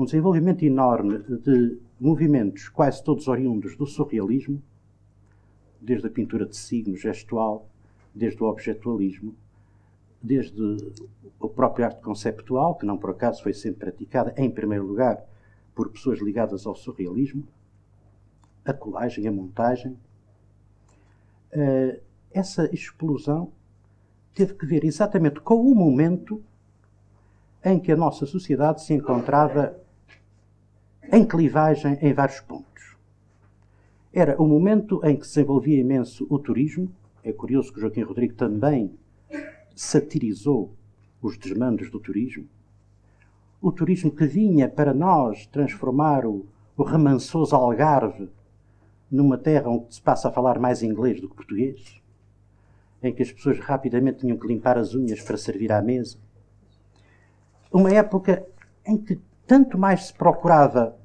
Um 0.00 0.06
desenvolvimento 0.06 0.64
enorme 0.64 1.18
de 1.18 1.78
movimentos 2.00 2.70
quase 2.70 3.04
todos 3.04 3.28
oriundos 3.28 3.76
do 3.76 3.84
surrealismo, 3.84 4.62
desde 5.78 6.06
a 6.06 6.10
pintura 6.10 6.46
de 6.46 6.56
signo 6.56 6.96
gestual, 6.96 7.68
desde 8.14 8.42
o 8.42 8.46
objetualismo, 8.46 9.34
desde 10.22 10.58
o 11.38 11.50
próprio 11.50 11.84
arte 11.84 12.00
conceptual, 12.00 12.76
que 12.76 12.86
não 12.86 12.96
por 12.96 13.10
acaso 13.10 13.42
foi 13.42 13.52
sempre 13.52 13.80
praticada, 13.80 14.32
em 14.38 14.50
primeiro 14.50 14.86
lugar, 14.86 15.22
por 15.74 15.90
pessoas 15.90 16.18
ligadas 16.18 16.66
ao 16.66 16.74
surrealismo, 16.74 17.46
a 18.64 18.72
colagem, 18.72 19.28
a 19.28 19.32
montagem. 19.32 19.98
Uh, 21.52 22.00
essa 22.32 22.74
explosão 22.74 23.52
teve 24.32 24.54
que 24.54 24.64
ver 24.64 24.82
exatamente 24.82 25.40
com 25.40 25.60
o 25.60 25.74
momento 25.74 26.42
em 27.62 27.78
que 27.78 27.92
a 27.92 27.96
nossa 27.96 28.24
sociedade 28.24 28.82
se 28.82 28.94
encontrava 28.94 29.78
em 31.12 31.24
clivagem 31.24 31.98
em 32.00 32.12
vários 32.12 32.40
pontos. 32.40 32.96
Era 34.12 34.40
o 34.40 34.46
momento 34.46 35.00
em 35.04 35.16
que 35.16 35.26
se 35.26 35.34
desenvolvia 35.34 35.80
imenso 35.80 36.26
o 36.28 36.38
turismo. 36.38 36.90
É 37.22 37.32
curioso 37.32 37.72
que 37.72 37.80
Joaquim 37.80 38.02
Rodrigo 38.02 38.34
também 38.34 38.92
satirizou 39.74 40.74
os 41.22 41.38
desmandos 41.38 41.90
do 41.90 42.00
turismo. 42.00 42.46
O 43.60 43.70
turismo 43.70 44.10
que 44.10 44.26
vinha 44.26 44.68
para 44.68 44.92
nós 44.92 45.46
transformar 45.46 46.26
o, 46.26 46.46
o 46.76 46.82
remansoso 46.82 47.54
Algarve 47.54 48.28
numa 49.10 49.36
terra 49.36 49.68
onde 49.68 49.94
se 49.94 50.00
passa 50.00 50.28
a 50.28 50.32
falar 50.32 50.58
mais 50.58 50.82
inglês 50.82 51.20
do 51.20 51.28
que 51.28 51.36
português, 51.36 52.00
em 53.02 53.12
que 53.12 53.22
as 53.22 53.32
pessoas 53.32 53.58
rapidamente 53.58 54.20
tinham 54.20 54.38
que 54.38 54.46
limpar 54.46 54.78
as 54.78 54.94
unhas 54.94 55.20
para 55.20 55.36
servir 55.36 55.72
à 55.72 55.82
mesa. 55.82 56.18
Uma 57.72 57.92
época 57.92 58.46
em 58.86 58.96
que 58.96 59.18
tanto 59.50 59.76
mais 59.76 60.06
se 60.06 60.14
procurava, 60.14 60.96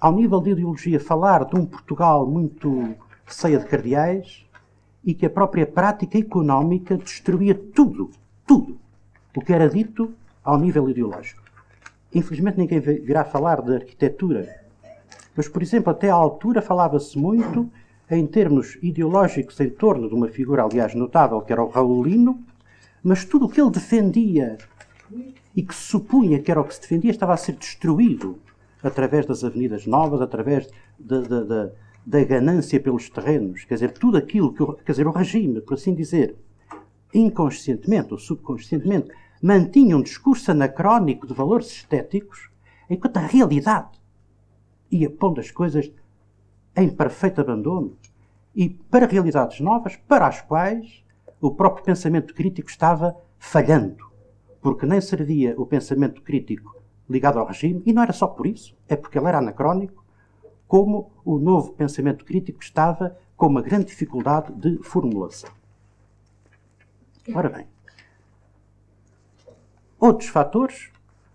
ao 0.00 0.12
nível 0.12 0.40
de 0.40 0.50
ideologia, 0.50 0.98
falar 0.98 1.44
de 1.44 1.54
um 1.54 1.64
Portugal 1.64 2.26
muito 2.26 2.92
ceia 3.24 3.56
de 3.56 3.66
cardeais 3.66 4.44
e 5.04 5.14
que 5.14 5.26
a 5.26 5.30
própria 5.30 5.64
prática 5.64 6.18
económica 6.18 6.96
destruía 6.96 7.54
tudo, 7.54 8.10
tudo, 8.44 8.78
o 9.36 9.40
que 9.40 9.52
era 9.52 9.68
dito 9.68 10.12
ao 10.42 10.58
nível 10.58 10.90
ideológico. 10.90 11.40
Infelizmente 12.12 12.58
ninguém 12.58 12.80
virá 12.80 13.24
falar 13.24 13.62
de 13.62 13.76
arquitetura 13.76 14.60
mas, 15.36 15.48
por 15.48 15.62
exemplo, 15.62 15.92
até 15.92 16.10
à 16.10 16.14
altura 16.14 16.60
falava-se 16.60 17.16
muito 17.16 17.70
em 18.10 18.26
termos 18.26 18.76
ideológicos 18.82 19.58
em 19.60 19.70
torno 19.70 20.08
de 20.08 20.14
uma 20.14 20.28
figura, 20.28 20.64
aliás, 20.64 20.96
notável, 20.96 21.40
que 21.40 21.52
era 21.52 21.62
o 21.62 21.68
Raulino, 21.68 22.44
mas 23.04 23.24
tudo 23.24 23.46
o 23.46 23.48
que 23.48 23.60
ele 23.60 23.70
defendia 23.70 24.58
e 25.54 25.62
que 25.62 25.74
supunha 25.74 26.40
que 26.40 26.50
era 26.50 26.60
o 26.60 26.64
que 26.64 26.74
se 26.74 26.80
defendia 26.80 27.10
estava 27.10 27.34
a 27.34 27.36
ser 27.36 27.52
destruído 27.52 28.38
através 28.82 29.26
das 29.26 29.44
avenidas 29.44 29.86
novas, 29.86 30.20
através 30.20 30.68
da, 30.98 31.20
da, 31.20 31.42
da, 31.42 31.70
da 32.04 32.24
ganância 32.24 32.80
pelos 32.80 33.08
terrenos. 33.08 33.64
Quer 33.64 33.74
dizer, 33.74 33.92
tudo 33.92 34.16
aquilo 34.16 34.52
que 34.52 34.84
quer 34.84 34.92
dizer, 34.92 35.06
o 35.06 35.12
regime, 35.12 35.60
por 35.60 35.74
assim 35.74 35.94
dizer, 35.94 36.36
inconscientemente 37.14 38.12
ou 38.12 38.18
subconscientemente, 38.18 39.10
mantinha 39.40 39.96
um 39.96 40.02
discurso 40.02 40.50
anacrónico 40.50 41.26
de 41.26 41.34
valores 41.34 41.68
estéticos, 41.68 42.50
enquanto 42.88 43.16
a 43.18 43.26
realidade 43.26 44.00
ia 44.90 45.10
pondo 45.10 45.40
as 45.40 45.50
coisas 45.50 45.90
em 46.76 46.88
perfeito 46.88 47.40
abandono 47.40 47.96
e 48.54 48.68
para 48.68 49.06
realidades 49.06 49.60
novas, 49.60 49.96
para 49.96 50.26
as 50.26 50.40
quais 50.40 51.02
o 51.40 51.50
próprio 51.50 51.84
pensamento 51.84 52.34
crítico 52.34 52.68
estava 52.68 53.16
falhando, 53.38 54.11
porque 54.62 54.86
nem 54.86 55.00
servia 55.00 55.54
o 55.58 55.66
pensamento 55.66 56.22
crítico 56.22 56.80
ligado 57.10 57.38
ao 57.38 57.46
regime, 57.46 57.82
e 57.84 57.92
não 57.92 58.02
era 58.02 58.12
só 58.12 58.28
por 58.28 58.46
isso, 58.46 58.74
é 58.88 58.96
porque 58.96 59.18
ele 59.18 59.26
era 59.26 59.38
anacrónico, 59.38 60.02
como 60.66 61.12
o 61.24 61.38
novo 61.38 61.72
pensamento 61.72 62.24
crítico 62.24 62.62
estava 62.62 63.18
com 63.36 63.46
uma 63.48 63.60
grande 63.60 63.86
dificuldade 63.86 64.52
de 64.52 64.78
formulação. 64.82 65.50
Ora 67.34 67.50
bem, 67.50 67.66
outros 69.98 70.30
fatores, 70.30 70.90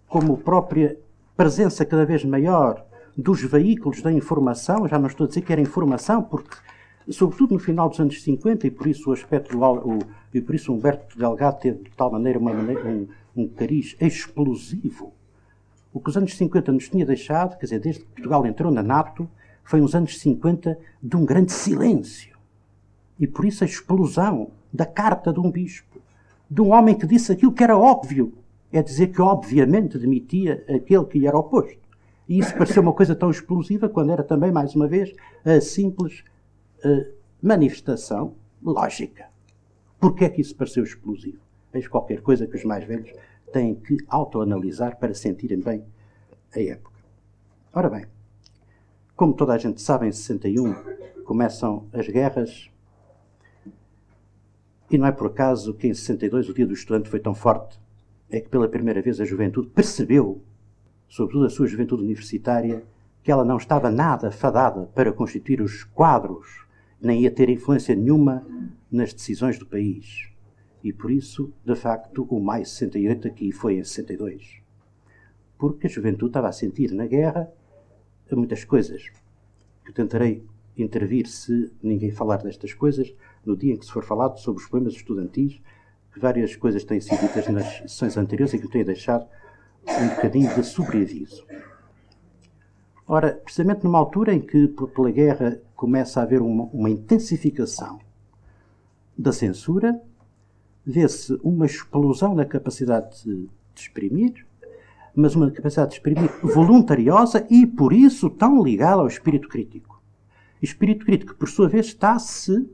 como 0.08 0.34
a 0.34 0.38
própria 0.38 0.98
presença 1.36 1.86
cada 1.86 2.06
vez 2.06 2.24
maior 2.26 2.84
dos 3.16 3.42
veículos 3.44 4.02
da 4.02 4.12
informação, 4.12 4.88
já 4.88 4.98
não 4.98 5.08
estou 5.08 5.26
a 5.26 5.28
dizer 5.28 5.42
que 5.42 5.52
era 5.52 5.62
informação, 5.62 6.24
porque, 6.24 6.56
sobretudo 7.10 7.54
no 7.54 7.60
final 7.60 7.90
dos 7.90 8.00
anos 8.00 8.22
50, 8.22 8.68
e 8.68 8.72
por 8.72 8.88
isso 8.88 9.10
o 9.10 9.14
aspecto, 9.14 9.58
o, 9.58 10.00
e 10.34 10.42
por 10.42 10.56
isso 10.56 10.74
Humberto 10.74 11.18
Delgado 11.18 11.60
teve 11.60 11.84
de 11.84 11.92
tal 11.92 12.12
maneira, 12.12 12.40
uma, 12.40 12.52
um, 12.52 13.08
um 13.36 13.48
cariz 13.48 13.96
explosivo. 14.00 15.14
O 15.94 16.00
que 16.00 16.10
os 16.10 16.18
anos 16.18 16.36
50 16.36 16.72
nos 16.72 16.90
tinha 16.90 17.06
deixado, 17.06 17.58
quer 17.58 17.66
dizer, 17.66 17.80
desde 17.80 18.02
que 18.02 18.08
Portugal 18.08 18.46
entrou 18.46 18.72
na 18.72 18.84
NATO, 18.84 19.30
foi 19.64 19.82
uns 19.82 19.96
anos 19.96 20.20
50 20.20 20.78
de 21.02 21.16
um 21.16 21.26
grande 21.26 21.52
silêncio. 21.52 22.38
E 23.20 23.26
por 23.26 23.46
isso 23.46 23.64
a 23.64 23.68
explosão 23.68 24.52
da 24.72 24.86
carta 24.86 25.34
de 25.34 25.40
um 25.40 25.50
bispo, 25.50 26.00
de 26.50 26.62
um 26.62 26.72
homem 26.72 26.96
que 26.96 27.08
disse 27.08 27.32
aquilo 27.32 27.52
que 27.52 27.64
era 27.64 27.78
óbvio, 27.78 28.34
é 28.72 28.82
dizer 28.82 29.08
que 29.08 29.22
obviamente 29.22 29.98
demitia 29.98 30.64
aquele 30.70 31.06
que 31.06 31.20
lhe 31.20 31.28
era 31.28 31.38
oposto. 31.38 31.88
E 32.28 32.38
isso 32.38 32.54
pareceu 32.54 32.82
uma 32.82 32.94
coisa 32.94 33.16
tão 33.16 33.30
explosiva 33.32 33.88
quando 33.88 34.12
era 34.12 34.24
também, 34.24 34.52
mais 34.52 34.76
uma 34.76 34.88
vez, 34.88 35.14
a 35.46 35.62
simples 35.62 36.24
uh, 36.86 37.14
manifestação 37.42 38.36
lógica. 38.62 39.28
Porquê 40.00 40.26
é 40.26 40.30
que 40.30 40.42
isso 40.42 40.56
pareceu 40.56 40.84
explosivo? 40.84 41.40
Eis 41.74 41.88
qualquer 41.88 42.22
coisa 42.22 42.48
que 42.48 42.56
os 42.56 42.64
mais 42.64 42.84
velhos 42.84 43.12
têm 43.52 43.76
que 43.76 43.98
autoanalisar 44.08 44.98
para 44.98 45.14
sentirem 45.14 45.60
bem 45.60 45.86
a 46.56 46.62
época. 46.62 46.98
Ora 47.74 47.90
bem, 47.90 48.06
como 49.16 49.34
toda 49.34 49.54
a 49.54 49.58
gente 49.58 49.82
sabe, 49.82 50.08
em 50.08 50.12
61 50.12 50.74
começam 51.24 51.88
as 51.92 52.08
guerras 52.08 52.70
e 54.90 54.98
não 54.98 55.08
é 55.08 55.12
por 55.12 55.28
acaso 55.28 55.74
que 55.74 55.88
em 55.88 55.94
62 55.94 56.50
o 56.50 56.54
Dia 56.54 56.66
do 56.66 56.74
Estudante 56.74 57.10
foi 57.10 57.20
tão 57.20 57.36
forte. 57.36 57.80
É 58.30 58.40
que 58.40 58.50
pela 58.50 58.70
primeira 58.70 59.02
vez 59.02 59.20
a 59.20 59.26
juventude 59.26 59.68
percebeu, 59.70 60.42
sobretudo 61.10 61.46
a 61.46 61.50
sua 61.50 61.68
juventude 61.68 62.04
universitária, 62.04 62.84
que 63.22 63.32
ela 63.32 63.44
não 63.44 63.58
estava 63.58 63.92
nada 63.92 64.32
fadada 64.32 64.90
para 64.96 65.12
constituir 65.12 65.62
os 65.62 65.84
quadros, 65.84 66.66
nem 67.02 67.22
ia 67.22 67.32
ter 67.32 67.50
influência 67.50 67.96
nenhuma 67.96 68.46
nas 68.92 69.14
decisões 69.14 69.58
do 69.58 69.66
país. 69.66 70.30
E 70.84 70.94
por 70.94 71.12
isso, 71.12 71.54
de 71.66 71.76
facto, 71.76 72.24
o 72.30 72.40
maio 72.40 72.66
68 72.66 73.28
aqui 73.28 73.52
foi 73.52 73.78
em 73.78 73.84
62. 73.84 74.62
Porque 75.58 75.88
a 75.88 75.90
juventude 75.90 76.30
estava 76.30 76.48
a 76.48 76.52
sentir 76.52 76.92
na 76.92 77.08
guerra 77.08 77.52
muitas 78.32 78.64
coisas. 78.64 79.10
Eu 79.86 79.94
tentarei 79.94 80.44
intervir 80.78 81.28
se 81.28 81.72
ninguém 81.82 82.12
falar 82.12 82.38
destas 82.38 82.74
coisas 82.74 83.14
no 83.46 83.56
dia 83.56 83.74
em 83.74 83.78
que 83.78 83.86
se 83.86 83.92
for 83.92 84.04
falado 84.04 84.38
sobre 84.38 84.62
os 84.62 84.70
problemas 84.70 84.96
estudantis, 84.96 85.62
que 86.14 86.20
várias 86.20 86.56
coisas 86.56 86.84
têm 86.84 87.00
sido 87.00 87.22
ditas 87.22 87.48
nas 87.48 87.78
sessões 87.80 88.18
anteriores 88.18 88.54
e 88.54 88.60
que 88.60 88.66
eu 88.66 88.70
tenho 88.70 88.86
deixado 88.86 89.28
um 89.88 90.16
bocadinho 90.16 90.54
de 90.54 90.64
sobreaviso. 90.64 91.46
Ora, 93.08 93.34
precisamente 93.34 93.86
numa 93.86 94.00
altura 94.00 94.34
em 94.34 94.42
que, 94.42 94.68
pela 94.68 95.10
guerra, 95.10 95.62
começa 95.76 96.20
a 96.20 96.24
haver 96.24 96.42
uma, 96.42 96.66
uma 96.74 96.90
intensificação 96.90 98.00
da 99.18 99.32
censura, 99.32 100.02
vê-se 100.86 101.40
uma 101.42 101.66
explosão 101.66 102.36
na 102.36 102.44
capacidade 102.44 103.24
de, 103.24 103.50
de 103.74 103.82
exprimir, 103.82 104.46
mas 105.16 105.36
uma 105.36 105.50
capacidade 105.50 105.92
de 105.92 105.96
exprimir 105.98 106.30
voluntariosa 106.44 107.48
e, 107.50 107.66
por 107.66 107.94
isso, 107.94 108.30
tão 108.30 108.62
ligada 108.62 109.02
ao 109.02 109.08
espírito 109.08 109.48
crítico. 109.48 110.02
Espírito 110.62 111.06
crítico 111.06 111.34
por 111.36 111.48
sua 111.48 111.70
vez, 111.70 111.88
está-se 111.88 112.70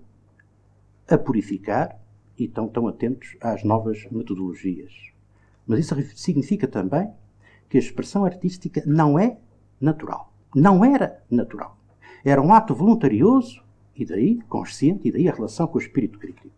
a 1.08 1.18
purificar 1.18 2.00
e 2.40 2.46
estão 2.46 2.68
tão 2.68 2.88
atentos 2.88 3.38
às 3.40 3.64
novas 3.64 4.08
metodologias. 4.10 4.92
Mas 5.68 5.80
isso 5.80 5.96
significa 6.16 6.68
também 6.68 7.08
que 7.70 7.78
a 7.78 7.80
expressão 7.80 8.26
artística 8.26 8.82
não 8.86 9.20
é 9.20 9.38
natural. 9.84 10.32
Não 10.56 10.84
era 10.84 11.22
natural. 11.30 11.78
Era 12.24 12.42
um 12.42 12.54
ato 12.54 12.74
voluntarioso 12.74 13.62
e 13.96 14.06
daí 14.06 14.42
consciente, 14.44 15.08
e 15.08 15.12
daí 15.12 15.28
a 15.28 15.34
relação 15.34 15.68
com 15.68 15.78
o 15.78 15.82
espírito 15.82 16.18
crítico. 16.18 16.50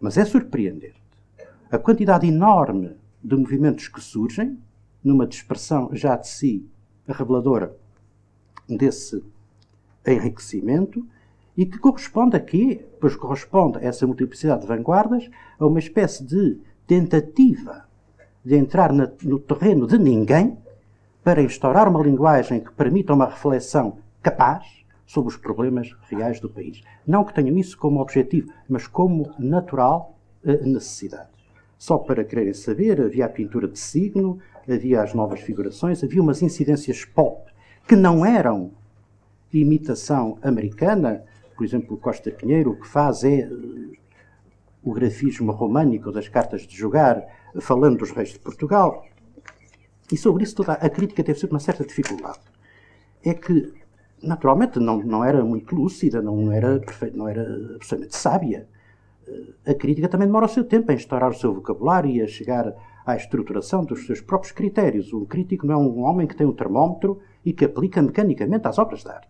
Mas 0.00 0.16
é 0.16 0.24
surpreendente 0.24 1.06
a 1.70 1.78
quantidade 1.78 2.26
enorme 2.26 2.96
de 3.22 3.36
movimentos 3.36 3.88
que 3.88 4.00
surgem, 4.00 4.58
numa 5.02 5.26
dispersão 5.26 5.90
já 5.92 6.16
de 6.16 6.28
si 6.28 6.64
reveladora 7.06 7.76
desse 8.68 9.22
enriquecimento, 10.06 11.06
e 11.56 11.64
que 11.64 11.78
corresponde 11.78 12.36
a 12.36 12.40
quê? 12.40 12.84
Pois 13.00 13.16
corresponde 13.16 13.78
a 13.78 13.82
essa 13.82 14.06
multiplicidade 14.06 14.62
de 14.62 14.66
vanguardas 14.68 15.28
a 15.58 15.66
uma 15.66 15.78
espécie 15.78 16.24
de 16.24 16.58
tentativa 16.86 17.88
de 18.44 18.54
entrar 18.54 18.92
no 18.92 19.38
terreno 19.38 19.86
de 19.86 19.98
ninguém 19.98 20.56
para 21.26 21.42
instaurar 21.42 21.88
uma 21.88 22.04
linguagem 22.04 22.60
que 22.60 22.70
permita 22.70 23.12
uma 23.12 23.26
reflexão 23.26 23.98
capaz 24.22 24.64
sobre 25.04 25.30
os 25.30 25.36
problemas 25.36 25.92
reais 26.08 26.38
do 26.38 26.48
país. 26.48 26.82
Não 27.04 27.24
que 27.24 27.34
tenham 27.34 27.58
isso 27.58 27.76
como 27.76 28.00
objetivo, 28.00 28.52
mas 28.68 28.86
como 28.86 29.34
natural 29.36 30.16
eh, 30.44 30.64
necessidade. 30.64 31.30
Só 31.76 31.98
para 31.98 32.22
quererem 32.22 32.54
saber, 32.54 33.00
havia 33.00 33.26
a 33.26 33.28
pintura 33.28 33.66
de 33.66 33.76
signo, 33.76 34.38
havia 34.72 35.02
as 35.02 35.14
novas 35.14 35.40
figurações, 35.40 36.04
havia 36.04 36.22
umas 36.22 36.42
incidências 36.42 37.04
pop 37.04 37.50
que 37.88 37.96
não 37.96 38.24
eram 38.24 38.70
imitação 39.52 40.38
americana. 40.40 41.24
Por 41.56 41.64
exemplo, 41.64 41.96
Costa 41.96 42.30
Pinheiro, 42.30 42.70
o 42.70 42.80
que 42.80 42.86
faz 42.86 43.24
é 43.24 43.40
eh, 43.40 43.50
o 44.80 44.92
grafismo 44.92 45.50
românico 45.50 46.12
das 46.12 46.28
cartas 46.28 46.62
de 46.62 46.76
jogar, 46.76 47.20
falando 47.60 47.98
dos 47.98 48.12
reis 48.12 48.28
de 48.28 48.38
Portugal. 48.38 49.04
E 50.10 50.16
sobre 50.16 50.44
isso 50.44 50.54
toda 50.54 50.72
a 50.72 50.88
crítica 50.88 51.22
teve 51.24 51.38
sempre 51.38 51.54
uma 51.54 51.60
certa 51.60 51.84
dificuldade. 51.84 52.40
É 53.24 53.34
que, 53.34 53.72
naturalmente, 54.22 54.78
não, 54.78 54.98
não 54.98 55.24
era 55.24 55.44
muito 55.44 55.74
lúcida, 55.74 56.22
não 56.22 56.52
era, 56.52 56.78
perfeito, 56.78 57.18
não 57.18 57.28
era 57.28 57.42
absolutamente 57.74 58.16
sábia. 58.16 58.68
A 59.66 59.74
crítica 59.74 60.08
também 60.08 60.28
demora 60.28 60.46
o 60.46 60.48
seu 60.48 60.62
tempo 60.62 60.92
a 60.92 60.94
instaurar 60.94 61.30
o 61.30 61.34
seu 61.34 61.52
vocabulário 61.52 62.10
e 62.10 62.22
a 62.22 62.28
chegar 62.28 62.72
à 63.04 63.16
estruturação 63.16 63.84
dos 63.84 64.06
seus 64.06 64.20
próprios 64.20 64.52
critérios. 64.52 65.12
Um 65.12 65.24
crítico 65.24 65.66
não 65.66 65.74
é 65.74 65.78
um 65.78 66.00
homem 66.02 66.26
que 66.28 66.36
tem 66.36 66.46
um 66.46 66.52
termómetro 66.52 67.20
e 67.44 67.52
que 67.52 67.64
aplica 67.64 68.00
mecanicamente 68.00 68.68
às 68.68 68.78
obras 68.78 69.02
de 69.02 69.10
arte. 69.10 69.28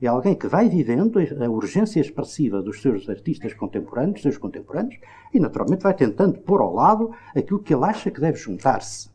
É 0.00 0.06
alguém 0.06 0.34
que 0.34 0.48
vai 0.48 0.68
vivendo 0.68 1.18
a 1.18 1.48
urgência 1.48 2.00
expressiva 2.00 2.60
dos 2.60 2.80
seus 2.82 3.08
artistas 3.08 3.54
contemporâneos, 3.54 4.22
seus 4.22 4.36
contemporâneos, 4.36 4.98
e 5.32 5.38
naturalmente 5.38 5.82
vai 5.82 5.94
tentando 5.94 6.40
pôr 6.40 6.60
ao 6.60 6.74
lado 6.74 7.12
aquilo 7.36 7.60
que 7.60 7.72
ele 7.72 7.84
acha 7.84 8.10
que 8.10 8.20
deve 8.20 8.36
juntar-se 8.36 9.11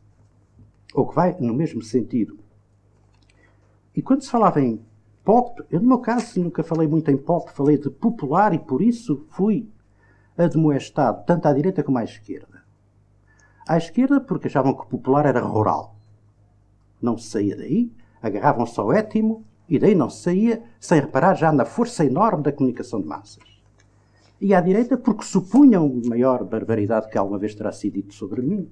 ou 0.94 1.06
que 1.06 1.14
vai 1.14 1.36
no 1.38 1.54
mesmo 1.54 1.82
sentido. 1.82 2.38
E 3.94 4.02
quando 4.02 4.22
se 4.22 4.30
falava 4.30 4.60
em 4.60 4.80
pop, 5.24 5.62
eu 5.70 5.80
no 5.80 5.88
meu 5.88 5.98
caso 5.98 6.40
nunca 6.40 6.62
falei 6.62 6.86
muito 6.86 7.10
em 7.10 7.16
pop, 7.16 7.50
falei 7.52 7.76
de 7.76 7.90
popular 7.90 8.54
e 8.54 8.58
por 8.58 8.80
isso 8.80 9.26
fui 9.28 9.68
admoestado 10.36 11.24
tanto 11.26 11.46
à 11.46 11.52
direita 11.52 11.82
como 11.82 11.98
à 11.98 12.04
esquerda. 12.04 12.62
À 13.66 13.76
esquerda 13.76 14.20
porque 14.20 14.46
achavam 14.46 14.74
que 14.74 14.86
popular 14.86 15.26
era 15.26 15.40
rural. 15.40 15.96
Não 17.02 17.18
se 17.18 17.28
saía 17.28 17.56
daí, 17.56 17.92
agarravam-se 18.22 18.78
ao 18.80 18.92
étimo 18.92 19.44
e 19.68 19.78
daí 19.78 19.94
não 19.94 20.08
se 20.08 20.22
saía 20.22 20.62
sem 20.80 21.00
reparar 21.00 21.34
já 21.34 21.52
na 21.52 21.64
força 21.64 22.04
enorme 22.04 22.42
da 22.42 22.52
comunicação 22.52 23.00
de 23.00 23.06
massas. 23.06 23.44
E 24.40 24.54
à 24.54 24.60
direita 24.60 24.96
porque 24.96 25.24
supunham 25.24 26.00
maior 26.06 26.44
barbaridade 26.44 27.10
que 27.10 27.18
alguma 27.18 27.38
vez 27.38 27.54
terá 27.54 27.72
sido 27.72 27.94
dito 27.94 28.14
sobre 28.14 28.40
mim 28.40 28.70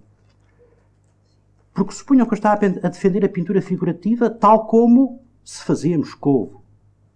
porque 1.76 1.92
supunham 1.92 2.26
que 2.26 2.32
eu 2.32 2.36
estava 2.36 2.64
a 2.64 2.88
defender 2.88 3.22
a 3.22 3.28
pintura 3.28 3.60
figurativa 3.60 4.30
tal 4.30 4.66
como 4.66 5.20
se 5.44 5.62
fazia 5.62 5.98
Moscovo, 5.98 6.64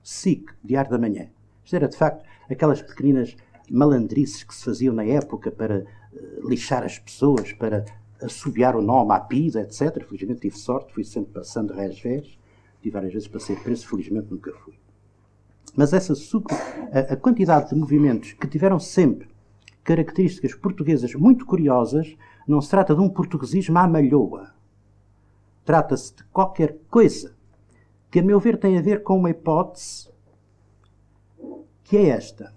SIC, 0.03 0.53
Diário 0.63 0.91
da 0.91 0.99
Manhã. 0.99 1.31
Isto 1.65 1.77
era, 1.77 1.89
de 1.89 1.97
facto, 1.97 2.23
aquelas 2.49 2.83
pequeninas 2.83 3.35
malandrices 3.71 4.45
que 4.45 4.55
se 4.55 4.63
faziam 4.63 4.95
na 4.95 5.05
época 5.05 5.51
para 5.51 5.79
uh, 5.79 6.49
lixar 6.49 6.85
as 6.85 6.99
pessoas, 6.99 7.55
para 7.55 7.87
assobiar 8.23 8.77
o 8.77 8.83
nome 8.83 9.15
à 9.15 9.21
pisa, 9.21 9.63
etc. 9.63 10.05
Felizmente 10.07 10.43
tive 10.43 10.59
sorte, 10.59 10.93
fui 10.93 11.05
sempre 11.05 11.33
passando 11.33 11.73
resvés, 11.73 12.39
tive 12.83 12.93
várias 12.93 13.15
vezes 13.15 13.29
para 13.29 13.41
ser 13.41 13.59
preso, 13.63 13.89
felizmente 13.89 14.31
nunca 14.31 14.53
fui. 14.63 14.75
Mas 15.75 15.95
essa 15.95 16.13
a, 16.93 17.15
a 17.15 17.17
quantidade 17.17 17.71
de 17.71 17.77
movimentos 17.77 18.35
que 18.35 18.47
tiveram 18.47 18.79
sempre 18.79 19.27
características 19.83 20.55
portuguesas 20.55 21.15
muito 21.15 21.47
curiosas 21.47 22.15
não 22.47 22.61
se 22.61 22.71
trata 22.71 22.95
de 22.95 23.01
um 23.01 23.09
portuguesismo 23.09 23.79
à 23.79 23.87
malhoa. 23.87 24.53
Trata-se 25.65 26.17
de 26.17 26.25
qualquer 26.25 26.77
coisa 26.91 27.35
que, 28.11 28.19
a 28.19 28.23
meu 28.23 28.41
ver, 28.41 28.59
tem 28.59 28.77
a 28.77 28.83
ver 28.83 29.03
com 29.03 29.17
uma 29.19 29.31
hipótese 29.31 30.11
que 31.85 31.97
é 31.97 32.09
esta. 32.09 32.55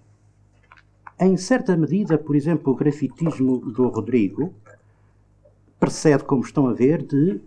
Em 1.20 1.38
certa 1.38 1.76
medida, 1.76 2.18
por 2.18 2.36
exemplo, 2.36 2.72
o 2.72 2.76
grafitismo 2.76 3.60
do 3.72 3.88
Rodrigo 3.88 4.54
precede, 5.80 6.24
como 6.24 6.44
estão 6.44 6.68
a 6.68 6.74
ver, 6.74 7.04
de 7.04 7.42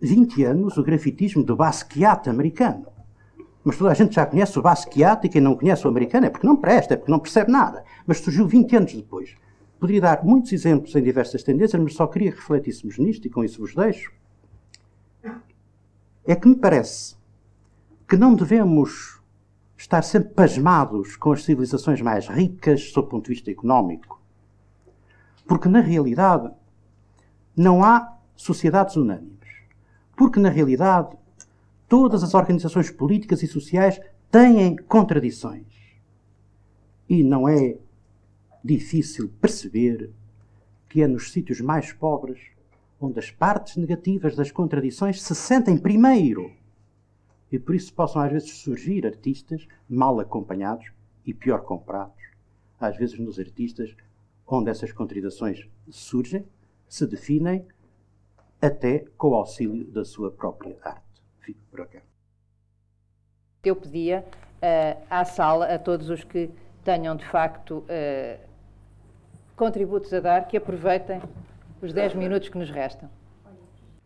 20 0.00 0.44
anos 0.44 0.76
o 0.76 0.82
grafitismo 0.82 1.42
do 1.42 1.56
Basquiat 1.56 2.28
americano. 2.28 2.86
Mas 3.62 3.76
toda 3.76 3.90
a 3.90 3.94
gente 3.94 4.14
já 4.14 4.24
conhece 4.24 4.58
o 4.58 4.62
Basquiat 4.62 5.26
e 5.26 5.28
quem 5.28 5.40
não 5.40 5.56
conhece 5.56 5.86
o 5.86 5.90
americano 5.90 6.26
é 6.26 6.30
porque 6.30 6.46
não 6.46 6.56
presta, 6.56 6.94
é 6.94 6.96
porque 6.96 7.10
não 7.10 7.18
percebe 7.18 7.50
nada. 7.50 7.84
Mas 8.06 8.18
surgiu 8.20 8.46
20 8.46 8.76
anos 8.76 8.94
depois. 8.94 9.34
Poderia 9.78 10.00
dar 10.00 10.24
muitos 10.24 10.52
exemplos 10.52 10.94
em 10.94 11.02
diversas 11.02 11.42
tendências, 11.42 11.80
mas 11.82 11.94
só 11.94 12.06
queria 12.06 12.32
que 12.32 12.38
refletíssemos 12.38 12.98
nisto 12.98 13.26
e 13.26 13.30
com 13.30 13.44
isso 13.44 13.60
vos 13.60 13.74
deixo. 13.74 14.10
É 16.24 16.34
que 16.34 16.48
me 16.48 16.56
parece 16.56 17.16
que 18.08 18.16
não 18.16 18.34
devemos 18.34 19.20
estar 19.76 20.02
sempre 20.02 20.30
pasmados 20.30 21.16
com 21.16 21.32
as 21.32 21.44
civilizações 21.44 22.00
mais 22.00 22.26
ricas 22.26 22.90
sob 22.90 23.06
o 23.06 23.10
ponto 23.10 23.24
de 23.24 23.34
vista 23.34 23.50
económico. 23.50 24.20
Porque, 25.46 25.68
na 25.68 25.80
realidade, 25.80 26.50
não 27.56 27.84
há 27.84 28.16
sociedades 28.34 28.96
unânimes. 28.96 29.36
Porque, 30.16 30.40
na 30.40 30.48
realidade, 30.48 31.16
todas 31.88 32.22
as 32.22 32.34
organizações 32.34 32.90
políticas 32.90 33.42
e 33.42 33.46
sociais 33.46 34.00
têm 34.30 34.76
contradições. 34.76 35.66
E 37.08 37.22
não 37.22 37.48
é 37.48 37.76
difícil 38.66 39.30
perceber 39.40 40.10
que 40.88 41.02
é 41.02 41.06
nos 41.06 41.32
sítios 41.32 41.60
mais 41.60 41.92
pobres 41.92 42.40
onde 43.00 43.18
as 43.18 43.30
partes 43.30 43.76
negativas 43.76 44.34
das 44.34 44.50
contradições 44.50 45.22
se 45.22 45.34
sentem 45.34 45.78
primeiro. 45.78 46.50
E 47.52 47.58
por 47.58 47.74
isso 47.74 47.92
possam 47.94 48.22
às 48.22 48.32
vezes 48.32 48.50
surgir 48.50 49.06
artistas 49.06 49.66
mal 49.88 50.18
acompanhados 50.18 50.90
e 51.24 51.32
pior 51.32 51.62
comprados. 51.62 52.22
Às 52.80 52.96
vezes 52.96 53.18
nos 53.18 53.38
artistas 53.38 53.94
onde 54.46 54.70
essas 54.70 54.92
contradições 54.92 55.68
surgem, 55.88 56.46
se 56.88 57.06
definem 57.06 57.66
até 58.60 59.04
com 59.18 59.30
o 59.30 59.34
auxílio 59.34 59.84
da 59.84 60.04
sua 60.04 60.30
própria 60.30 60.76
arte. 60.82 61.22
Fico 61.40 61.60
por 61.70 61.80
aqui. 61.80 61.98
Eu 63.64 63.74
pedia 63.74 64.24
uh, 64.62 65.06
à 65.10 65.24
sala, 65.24 65.66
a 65.66 65.78
todos 65.78 66.08
os 66.08 66.22
que 66.22 66.48
tenham 66.84 67.16
de 67.16 67.26
facto 67.26 67.78
uh, 67.78 68.45
contributos 69.56 70.12
a 70.12 70.20
dar, 70.20 70.46
que 70.46 70.56
aproveitem 70.56 71.20
os 71.82 71.92
10 71.92 72.14
minutos 72.14 72.48
que 72.48 72.58
nos 72.58 72.70
restam. 72.70 73.08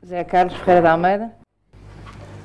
Zé 0.06 0.24
Carlos 0.24 0.54
Ferreira 0.54 0.82
da 0.82 0.92
Almeida. 0.92 1.32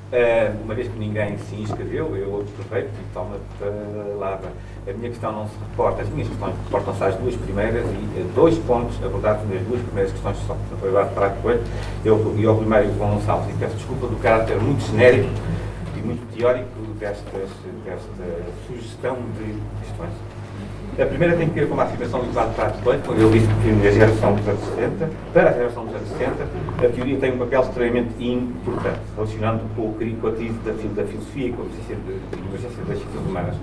Uh, 0.06 0.62
uma 0.62 0.74
vez 0.74 0.86
que 0.86 0.98
ninguém 0.98 1.36
se 1.36 1.56
inscreveu, 1.56 2.16
eu 2.16 2.40
aproveito 2.40 2.90
e 2.90 3.12
tomo 3.12 3.34
a 3.34 4.14
palavra. 4.14 4.50
A 4.86 4.92
minha 4.92 5.10
questão 5.10 5.32
não 5.32 5.48
se 5.48 5.54
reporta, 5.58 6.02
as 6.02 6.08
minhas 6.10 6.28
questões 6.28 6.54
reportam-se 6.64 7.04
às 7.04 7.16
duas 7.16 7.34
primeiras 7.34 7.84
e 7.84 8.20
uh, 8.20 8.32
dois 8.34 8.56
pontos 8.58 9.02
abordados 9.04 9.48
nas 9.48 9.60
duas 9.62 9.80
primeiras 9.82 10.12
questões 10.12 10.38
que 10.38 10.46
são 10.46 10.56
foi 10.78 10.90
Eduardo 10.90 11.12
Prato 11.12 11.42
Coelho 11.42 11.64
eu, 12.04 12.36
e 12.38 12.46
ao 12.46 12.56
primeiro 12.56 12.92
Gonçalves. 12.92 13.52
E 13.52 13.58
peço 13.58 13.74
desculpa 13.74 14.06
do 14.06 14.16
caráter 14.22 14.60
muito 14.60 14.80
genérico 14.86 15.28
e 15.96 15.98
muito 15.98 16.36
teórico 16.36 16.80
desta 17.00 17.40
sugestão 18.68 19.16
de 19.38 19.60
questões. 19.80 20.35
A 20.98 21.04
primeira 21.04 21.36
tem 21.36 21.46
que 21.50 21.54
ver 21.54 21.68
com 21.68 21.74
uma 21.74 21.82
afirmação 21.82 22.20
do 22.20 22.32
Prato 22.32 22.82
Coelho, 22.82 23.02
quando 23.04 23.20
ele 23.20 23.38
disse 23.38 23.52
que 23.60 23.70
na 23.70 23.90
geração 23.90 24.34
dos 24.34 24.48
anos 24.48 24.64
60, 24.64 25.10
para 25.30 25.50
a 25.50 25.52
geração 25.52 25.84
dos 25.84 25.94
anos 25.94 26.08
60, 26.08 26.42
a 26.86 26.88
teoria 26.88 27.18
tem 27.18 27.32
um 27.34 27.38
papel 27.38 27.60
extremamente 27.60 28.24
importante, 28.24 29.00
relacionando 29.14 29.60
com 29.76 29.92
com 29.92 30.26
a 30.26 30.32
crise 30.32 30.58
da, 30.60 30.72
da 30.72 31.06
filosofia 31.06 31.48
e 31.48 31.52
com 31.52 31.62
a 31.62 31.66
emergência 32.38 32.84
das 32.88 32.96
ciências 32.96 33.26
humanas. 33.26 33.56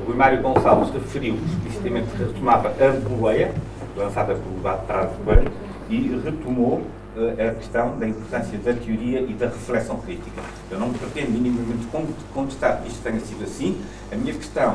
O 0.00 0.06
Rui 0.06 0.16
Mário 0.16 0.40
Gonçalves 0.40 0.90
referiu 0.94 1.34
explicitamente 1.34 2.06
que 2.06 2.24
retomava 2.24 2.68
a 2.70 3.08
boleia, 3.10 3.52
lançada 3.94 4.34
pelo 4.34 4.76
Prato 4.86 5.14
Coelho, 5.26 5.52
e 5.90 6.18
retomou 6.24 6.80
uh, 7.14 7.50
a 7.50 7.54
questão 7.54 7.98
da 7.98 8.08
importância 8.08 8.56
da 8.56 8.72
teoria 8.72 9.20
e 9.20 9.34
da 9.34 9.44
reflexão 9.46 9.98
crítica. 9.98 10.40
Eu 10.70 10.78
não 10.78 10.90
pretendo 10.94 11.32
minimamente 11.32 11.86
contestar 12.32 12.80
que 12.80 12.88
isto 12.88 13.02
tenha 13.02 13.20
sido 13.20 13.44
assim. 13.44 13.78
A 14.10 14.16
minha 14.16 14.32
questão 14.32 14.72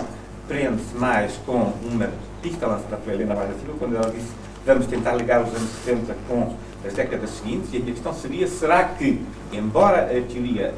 prende-se 0.54 0.96
mais 0.96 1.34
com 1.48 1.74
uma 1.84 2.12
pista 2.44 2.68
lançada 2.68 2.98
pela 2.98 3.16
Helena 3.16 3.34
Vaz 3.34 3.50
da 3.50 3.56
Silva, 3.56 3.74
quando 3.80 3.96
ela 3.96 4.12
disse 4.12 4.30
vamos 4.64 4.86
tentar 4.86 5.16
ligar 5.16 5.42
os 5.42 5.50
anos 5.50 5.70
70 5.84 6.16
com 6.28 6.56
as 6.86 6.94
décadas 6.94 7.32
seguintes, 7.32 7.74
e 7.74 7.78
a 7.78 7.82
questão 7.82 8.14
seria, 8.14 8.48
será 8.48 8.84
que, 8.84 9.20
embora 9.52 10.04
a 10.04 10.22
teoria 10.22 10.74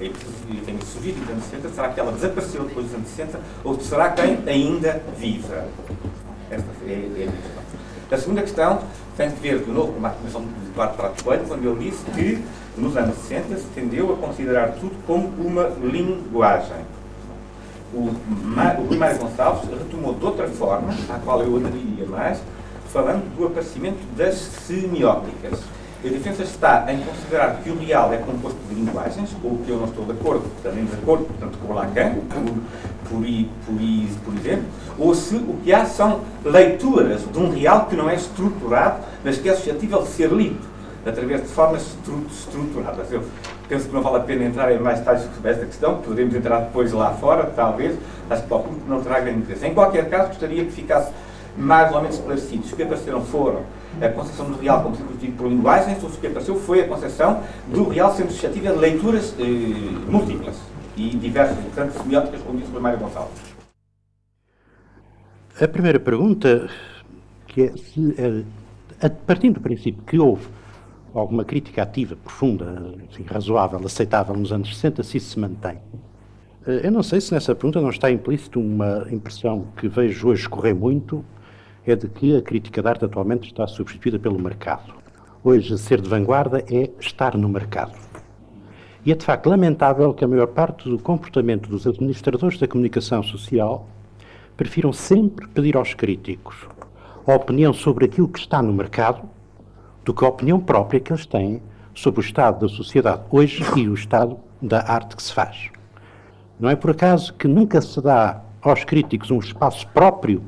tenha 0.65 0.79
surgido 0.81 1.19
nos 1.19 1.29
anos 1.29 1.43
60, 1.43 1.69
será 1.69 1.89
que 1.89 1.99
ela 1.99 2.11
desapareceu 2.13 2.63
depois 2.63 2.85
dos 2.85 2.95
anos 2.95 3.09
60, 3.09 3.39
ou 3.65 3.79
será 3.81 4.09
que 4.11 4.21
ainda 4.21 5.03
viva? 5.17 5.67
Esta 6.49 6.67
é, 6.87 6.91
é 6.91 6.95
a 6.95 6.97
minha 6.97 7.31
questão. 7.31 7.63
A 8.11 8.17
segunda 8.17 8.41
questão 8.41 8.81
tem 9.17 9.31
que 9.31 9.41
ver, 9.41 9.59
de 9.59 9.71
novo, 9.71 9.91
com 9.91 9.99
uma 9.99 10.09
afirmação 10.09 10.41
de 10.41 10.69
Eduardo 10.71 10.95
Prato 10.95 11.23
Coelho, 11.23 11.43
quando 11.47 11.69
ele 11.69 11.89
disse 11.89 12.03
que, 12.11 12.43
nos 12.77 12.95
anos 12.95 13.17
60, 13.17 13.57
se 13.57 13.65
tendeu 13.75 14.13
a 14.13 14.15
considerar 14.15 14.71
tudo 14.79 14.95
como 15.05 15.27
uma 15.45 15.67
linguagem 15.83 16.94
o, 17.93 17.99
o 17.99 18.85
Rui 18.87 18.97
Mário 18.97 19.19
Gonçalves 19.19 19.69
retomou 19.69 20.13
de 20.13 20.25
outra 20.25 20.47
forma, 20.47 20.93
à 21.09 21.19
qual 21.19 21.41
eu 21.41 21.55
aderiria 21.57 22.05
mais, 22.07 22.39
falando 22.91 23.23
do 23.37 23.45
aparecimento 23.45 23.99
das 24.15 24.35
semióticas. 24.35 25.59
A 26.03 26.07
diferença 26.07 26.43
está 26.43 26.85
em 26.93 26.99
considerar 26.99 27.61
que 27.63 27.69
o 27.71 27.79
real 27.79 28.13
é 28.13 28.17
composto 28.17 28.59
de 28.69 28.75
linguagens, 28.75 29.31
com 29.41 29.47
o 29.47 29.57
que 29.65 29.71
eu 29.71 29.77
não 29.77 29.85
estou 29.85 30.05
de 30.05 30.11
acordo, 30.11 30.43
também 30.61 30.85
de 30.85 30.93
acordo, 30.93 31.25
portanto, 31.25 31.57
com 31.57 31.73
Lacan, 31.73 32.13
por, 32.29 32.43
por, 33.09 33.25
por, 33.65 34.23
por 34.23 34.39
exemplo, 34.39 34.65
ou 34.99 35.15
se 35.15 35.35
o 35.35 35.57
que 35.63 35.73
há 35.73 35.85
são 35.85 36.21
leituras 36.43 37.21
de 37.31 37.39
um 37.39 37.49
real 37.49 37.87
que 37.87 37.95
não 37.95 38.07
é 38.09 38.15
estruturado, 38.15 39.03
mas 39.23 39.37
que 39.37 39.49
é 39.49 39.55
suscetível 39.55 40.03
de 40.03 40.09
ser 40.09 40.31
lido, 40.31 40.59
através 41.05 41.41
de 41.41 41.47
formas 41.47 41.83
estruturadas. 42.31 43.11
Eu 43.11 43.23
penso 43.67 43.87
que 43.87 43.93
não 43.93 44.01
vale 44.01 44.17
a 44.17 44.19
pena 44.21 44.45
entrar 44.45 44.71
em 44.71 44.79
mais 44.79 44.99
detalhes 44.99 45.23
sobre 45.33 45.51
esta 45.51 45.65
questão, 45.65 46.01
poderemos 46.01 46.35
entrar 46.35 46.59
depois 46.59 46.91
lá 46.91 47.11
fora, 47.13 47.45
talvez, 47.55 47.97
acho 48.29 48.43
que 48.43 48.49
não 48.87 49.01
terá 49.01 49.19
grande 49.19 49.39
interesse. 49.39 49.65
Em 49.65 49.73
qualquer 49.73 50.09
caso, 50.09 50.29
gostaria 50.29 50.65
que 50.65 50.71
ficasse 50.71 51.11
mais 51.57 51.93
ou 51.93 52.01
menos 52.01 52.17
esclarecido. 52.17 52.63
Os 52.63 52.73
que 52.73 52.83
apareceram 52.83 53.21
foram 53.21 53.61
a 54.01 54.09
concepção 54.09 54.45
do 54.49 54.57
real 54.57 54.83
como 54.83 54.95
sendo 54.95 55.37
por 55.37 55.47
linguagens, 55.47 56.03
ou 56.03 56.09
o 56.09 56.13
que 56.13 56.27
apareceu 56.27 56.55
foi 56.55 56.81
a 56.81 56.87
concepção 56.87 57.41
do 57.67 57.87
real 57.89 58.13
sendo 58.13 58.31
suscetível 58.31 58.73
de 58.73 58.79
leituras 58.79 59.33
eh, 59.39 59.43
múltiplas 60.07 60.55
e 60.97 61.09
diversas, 61.09 61.57
portanto, 61.57 61.91
semióticas, 61.93 62.41
como 62.41 62.59
disse 62.59 62.75
o 62.75 62.81
Mário 62.81 62.99
Gonçalves. 62.99 63.55
A 65.59 65.67
primeira 65.67 65.99
pergunta, 65.99 66.69
que 67.47 67.63
é, 67.63 67.71
se, 67.77 68.43
é, 69.01 69.09
partindo 69.09 69.55
do 69.55 69.61
princípio 69.61 70.03
que 70.03 70.19
houve 70.19 70.45
alguma 71.19 71.45
crítica 71.45 71.81
ativa, 71.81 72.15
profunda, 72.15 72.93
enfim, 73.09 73.23
razoável, 73.23 73.79
aceitável 73.85 74.35
nos 74.35 74.51
anos 74.51 74.69
60, 74.75 75.03
se 75.03 75.17
isso 75.17 75.31
se 75.31 75.39
mantém. 75.39 75.79
Eh, 76.67 76.81
eu 76.83 76.91
não 76.91 77.01
sei 77.01 77.21
se 77.21 77.33
nessa 77.33 77.55
pergunta 77.55 77.79
não 77.79 77.89
está 77.89 78.11
implícito 78.11 78.59
uma 78.59 79.07
impressão 79.09 79.67
que 79.77 79.87
vejo 79.87 80.27
hoje 80.27 80.47
correr 80.49 80.73
muito, 80.73 81.23
é 81.85 81.95
de 81.95 82.07
que 82.09 82.35
a 82.35 82.41
crítica 82.41 82.81
de 82.81 82.87
arte 82.87 83.05
atualmente 83.05 83.47
está 83.47 83.65
substituída 83.67 84.19
pelo 84.19 84.39
mercado. 84.39 84.93
Hoje, 85.43 85.77
ser 85.77 86.01
de 86.01 86.09
vanguarda 86.09 86.63
é 86.71 86.89
estar 86.99 87.37
no 87.37 87.47
mercado. 87.47 87.93
E 89.05 89.11
é 89.11 89.15
de 89.15 89.23
facto 89.23 89.47
lamentável 89.47 90.13
que 90.13 90.25
a 90.25 90.27
maior 90.27 90.47
parte 90.47 90.89
do 90.89 90.97
comportamento 90.97 91.69
dos 91.69 91.85
administradores 91.85 92.57
da 92.57 92.67
comunicação 92.67 93.21
social 93.21 93.87
prefiram 94.57 94.91
sempre 94.91 95.47
pedir 95.47 95.77
aos 95.77 95.93
críticos 95.93 96.55
a 97.27 97.35
opinião 97.35 97.71
sobre 97.71 98.05
aquilo 98.05 98.27
que 98.27 98.39
está 98.39 98.63
no 98.63 98.73
mercado 98.73 99.29
do 100.05 100.13
que 100.13 100.23
a 100.23 100.29
opinião 100.29 100.59
própria 100.59 100.99
que 100.99 101.11
eles 101.11 101.25
têm 101.25 101.61
sobre 101.95 102.19
o 102.19 102.23
estado 102.23 102.67
da 102.67 102.73
sociedade 102.73 103.23
hoje 103.31 103.65
e 103.75 103.89
o 103.89 103.93
estado 103.95 104.37
da 104.61 104.79
arte 104.79 105.15
que 105.15 105.23
se 105.23 105.33
faz. 105.33 105.69
Não 106.59 106.69
é 106.69 106.75
por 106.75 106.91
acaso 106.91 107.33
que 107.33 107.47
nunca 107.47 107.81
se 107.81 107.99
dá 107.99 108.41
aos 108.61 108.83
críticos 108.83 109.31
um 109.31 109.39
espaço 109.39 109.87
próprio 109.87 110.43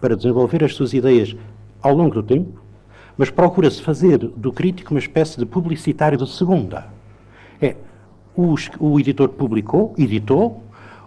para 0.00 0.16
desenvolver 0.16 0.64
as 0.64 0.74
suas 0.74 0.94
ideias 0.94 1.36
ao 1.82 1.94
longo 1.94 2.14
do 2.14 2.22
tempo, 2.22 2.60
mas 3.16 3.30
procura-se 3.30 3.82
fazer 3.82 4.18
do 4.18 4.52
crítico 4.52 4.92
uma 4.92 4.98
espécie 4.98 5.38
de 5.38 5.46
publicitário 5.46 6.18
de 6.18 6.28
segunda. 6.28 6.86
É, 7.60 7.76
o, 8.34 8.54
o 8.80 8.98
editor 8.98 9.28
publicou, 9.28 9.94
editou, 9.96 10.62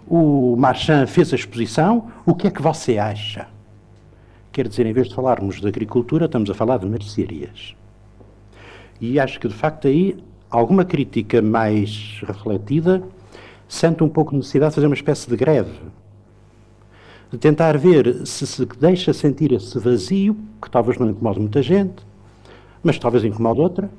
o 0.08 0.56
Marchand 0.56 1.08
fez 1.08 1.34
a 1.34 1.36
exposição, 1.36 2.10
o 2.26 2.34
que 2.34 2.48
é 2.48 2.52
que 2.52 2.62
você 2.62 2.98
acha? 2.98 3.48
Quer 4.52 4.68
dizer, 4.68 4.86
em 4.86 4.94
vez 4.94 5.10
de 5.10 5.16
falarmos 5.16 5.60
de 5.60 5.68
agricultura, 5.68 6.26
estamos 6.26 6.50
a 6.50 6.54
falar 6.54 6.78
de 6.78 6.86
mercearias. 6.86 7.76
E 9.00 9.20
acho 9.20 9.40
que, 9.40 9.48
de 9.48 9.54
facto, 9.54 9.88
aí 9.88 10.18
alguma 10.50 10.84
crítica 10.84 11.42
mais 11.42 12.22
refletida 12.26 13.04
sente 13.68 14.04
um 14.04 14.10
pouco 14.10 14.36
necessidade 14.36 14.72
de 14.72 14.76
fazer 14.76 14.88
uma 14.88 14.96
espécie 14.96 15.30
de 15.30 15.36
greve. 15.36 15.72
De 17.32 17.38
tentar 17.38 17.78
ver 17.78 18.26
se 18.26 18.48
se 18.48 18.66
deixa 18.80 19.14
sentir 19.14 19.52
esse 19.52 19.78
vazio, 19.78 20.36
que 20.62 20.70
talvez 20.70 20.98
não 20.98 21.10
incomode 21.10 21.40
muita 21.40 21.62
gente, 21.62 22.06
mas 22.82 22.98
talvez 22.98 23.24
incomode 23.24 23.60
outra, 23.60 23.90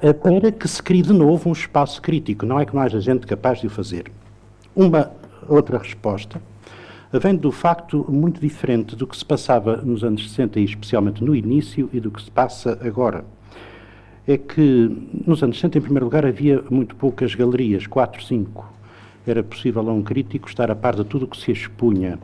eh, 0.00 0.12
para 0.12 0.52
que 0.52 0.68
se 0.68 0.82
crie 0.82 1.02
de 1.02 1.12
novo 1.12 1.48
um 1.48 1.52
espaço 1.52 2.00
crítico. 2.00 2.46
Não 2.46 2.60
é 2.60 2.64
que 2.64 2.74
não 2.74 2.82
haja 2.82 3.00
gente 3.00 3.26
capaz 3.26 3.60
de 3.60 3.66
o 3.66 3.70
fazer. 3.70 4.10
Uma 4.74 5.10
outra 5.48 5.78
resposta 5.78 6.40
vem 7.12 7.36
do 7.36 7.52
facto 7.52 8.06
muito 8.08 8.40
diferente 8.40 8.96
do 8.96 9.06
que 9.06 9.16
se 9.16 9.24
passava 9.24 9.76
nos 9.76 10.02
anos 10.02 10.30
60 10.30 10.60
e 10.60 10.64
especialmente 10.64 11.22
no 11.22 11.34
início 11.34 11.90
e 11.92 12.00
do 12.00 12.10
que 12.10 12.22
se 12.22 12.30
passa 12.30 12.78
agora 12.80 13.24
é 14.26 14.36
que 14.36 15.08
nos 15.26 15.42
anos 15.42 15.56
60, 15.56 15.78
em 15.78 15.80
primeiro 15.80 16.06
lugar, 16.06 16.24
havia 16.24 16.62
muito 16.70 16.94
poucas 16.94 17.34
galerias, 17.34 17.86
quatro, 17.86 18.22
cinco. 18.22 18.70
Era 19.26 19.42
possível 19.42 19.88
a 19.88 19.92
um 19.92 20.02
crítico 20.02 20.48
estar 20.48 20.70
a 20.70 20.76
par 20.76 20.94
de 20.94 21.04
tudo 21.04 21.24
o 21.24 21.28
que 21.28 21.36
se 21.36 21.50
expunha. 21.50 22.18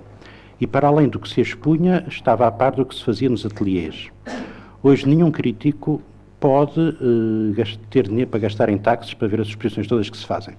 E 0.60 0.66
para 0.66 0.88
além 0.88 1.08
do 1.08 1.18
que 1.18 1.28
se 1.28 1.40
expunha, 1.40 2.04
estava 2.08 2.46
a 2.46 2.50
par 2.50 2.72
do 2.72 2.84
que 2.84 2.94
se 2.94 3.04
fazia 3.04 3.28
nos 3.28 3.46
ateliês. 3.46 4.08
Hoje, 4.82 5.08
nenhum 5.08 5.30
crítico 5.30 6.02
pode 6.40 6.80
uh, 6.80 7.78
ter 7.90 8.08
dinheiro 8.08 8.30
para 8.30 8.40
gastar 8.40 8.68
em 8.68 8.78
táxis 8.78 9.14
para 9.14 9.28
ver 9.28 9.40
as 9.40 9.48
exposições 9.48 9.86
todas 9.86 10.08
que 10.08 10.16
se 10.16 10.26
fazem. 10.26 10.54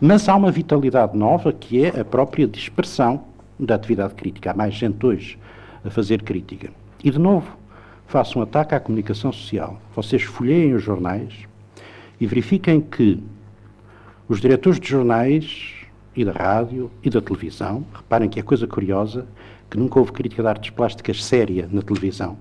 Mas 0.00 0.28
há 0.28 0.36
uma 0.36 0.50
vitalidade 0.50 1.16
nova 1.16 1.52
que 1.52 1.84
é 1.84 2.00
a 2.00 2.04
própria 2.04 2.46
dispersão 2.46 3.24
da 3.58 3.74
atividade 3.74 4.14
crítica. 4.14 4.50
Há 4.50 4.54
mais 4.54 4.74
gente 4.74 5.04
hoje 5.04 5.38
a 5.84 5.90
fazer 5.90 6.22
crítica. 6.22 6.70
E, 7.02 7.10
de 7.10 7.18
novo, 7.18 7.56
faço 8.06 8.38
um 8.38 8.42
ataque 8.42 8.74
à 8.74 8.80
comunicação 8.80 9.32
social. 9.32 9.80
Vocês 9.94 10.22
folheiem 10.22 10.74
os 10.74 10.82
jornais 10.82 11.32
e 12.20 12.26
verifiquem 12.26 12.80
que 12.80 13.22
os 14.28 14.40
diretores 14.40 14.80
de 14.80 14.88
jornais 14.88 15.74
e 16.14 16.24
da 16.24 16.32
rádio 16.32 16.90
e 17.02 17.10
da 17.10 17.20
televisão, 17.20 17.84
reparem 17.94 18.28
que 18.28 18.40
é 18.40 18.42
coisa 18.42 18.66
curiosa 18.66 19.26
que 19.70 19.76
nunca 19.76 19.98
houve 19.98 20.12
crítica 20.12 20.42
de 20.42 20.48
artes 20.48 20.70
plásticas 20.70 21.22
séria 21.22 21.68
na 21.70 21.82
televisão, 21.82 22.38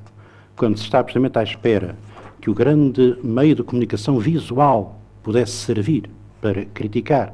quando 0.56 0.78
se 0.78 0.84
está 0.84 1.04
precisamente 1.04 1.38
à 1.38 1.43
espera 1.43 1.95
que 2.39 2.49
o 2.49 2.54
grande 2.54 3.17
meio 3.23 3.56
de 3.56 3.63
comunicação 3.63 4.19
visual 4.19 4.99
pudesse 5.23 5.54
servir 5.54 6.10
para 6.39 6.65
criticar 6.65 7.34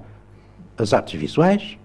as 0.77 0.93
artes 0.93 1.19
visuais, 1.19 1.77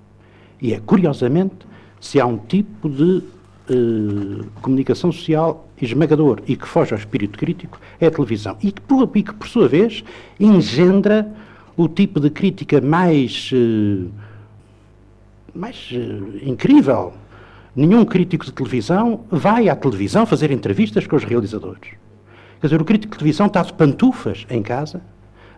e 0.62 0.72
é 0.72 0.80
curiosamente 0.80 1.66
se 2.00 2.20
há 2.20 2.24
um 2.24 2.38
tipo 2.38 2.88
de 2.88 3.22
eh, 3.68 4.44
comunicação 4.62 5.10
social 5.10 5.65
esmagador 5.84 6.40
e 6.46 6.56
que 6.56 6.66
foge 6.66 6.92
ao 6.92 6.98
espírito 6.98 7.38
crítico 7.38 7.80
é 8.00 8.06
a 8.06 8.10
televisão. 8.10 8.56
E 8.62 8.72
que, 8.72 8.80
por, 8.80 9.10
e 9.14 9.22
que, 9.22 9.34
por 9.34 9.48
sua 9.48 9.68
vez, 9.68 10.02
engendra 10.40 11.30
o 11.76 11.88
tipo 11.88 12.18
de 12.18 12.30
crítica 12.30 12.80
mais, 12.80 13.50
uh, 13.52 14.10
mais 15.54 15.90
uh, 15.92 16.48
incrível. 16.48 17.12
Nenhum 17.74 18.04
crítico 18.04 18.44
de 18.46 18.52
televisão 18.52 19.24
vai 19.30 19.68
à 19.68 19.76
televisão 19.76 20.24
fazer 20.24 20.50
entrevistas 20.50 21.06
com 21.06 21.16
os 21.16 21.24
realizadores. 21.24 21.90
Quer 22.60 22.66
dizer, 22.68 22.80
o 22.80 22.84
crítico 22.84 23.12
de 23.12 23.18
televisão 23.18 23.46
está 23.46 23.62
de 23.62 23.72
pantufas 23.74 24.46
em 24.48 24.62
casa 24.62 25.02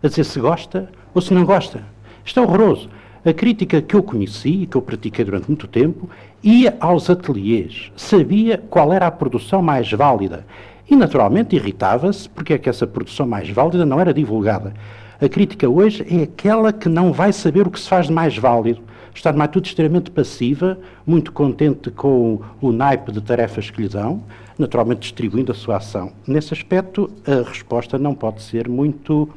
a 0.03 0.09
dizer 0.09 0.25
se 0.25 0.41
gosta 0.41 0.91
ou 1.15 1.23
se 1.23 1.33
não 1.33 1.45
gosta. 1.45 1.85
Isto 2.25 2.41
é 2.41 2.43
horroroso. 2.43 2.91
A 3.25 3.33
crítica 3.33 3.83
que 3.83 3.95
eu 3.95 4.03
conheci, 4.03 4.67
que 4.71 4.77
eu 4.77 4.83
pratiquei 4.83 5.25
durante 5.25 5.49
muito 5.49 5.67
tempo, 5.67 6.09
ia 6.43 6.77
aos 6.79 7.11
ateliês, 7.11 7.91
sabia 7.97 8.59
qual 8.71 8.93
era 8.93 9.07
a 9.07 9.11
produção 9.11 9.61
mais 9.61 9.91
válida 9.91 10.47
e, 10.89 10.97
naturalmente, 10.97 11.57
irritava-se 11.57 12.29
porque 12.29 12.55
é 12.55 12.59
que 12.59 12.69
essa 12.69 12.87
produção 12.87 13.27
mais 13.27 13.51
válida 13.51 13.85
não 13.85 14.01
era 14.01 14.15
divulgada. 14.15 14.73
A 15.21 15.29
crítica 15.29 15.69
hoje 15.69 16.07
é 16.09 16.23
aquela 16.23 16.73
que 16.73 16.89
não 16.89 17.13
vai 17.13 17.33
saber 17.33 17.67
o 17.67 17.71
que 17.71 17.81
se 17.81 17.89
faz 17.89 18.07
de 18.07 18.13
mais 18.13 18.39
válido. 18.39 18.83
Está 19.13 19.33
de 19.33 19.37
mais 19.37 19.51
tudo 19.51 19.67
extremamente 19.67 20.13
passiva, 20.13 20.79
muito 21.05 21.33
contente 21.33 21.91
com 21.91 22.41
o 22.61 22.71
naipe 22.71 23.11
de 23.11 23.21
tarefas 23.21 23.69
que 23.69 23.83
lhe 23.83 23.89
dão, 23.89 24.23
naturalmente 24.57 25.01
distribuindo 25.01 25.51
a 25.51 25.55
sua 25.57 25.79
ação. 25.79 26.13
Nesse 26.25 26.55
aspecto, 26.55 27.11
a 27.27 27.49
resposta 27.49 27.99
não 27.99 28.15
pode 28.15 28.43
ser 28.43 28.69
muito 28.69 29.29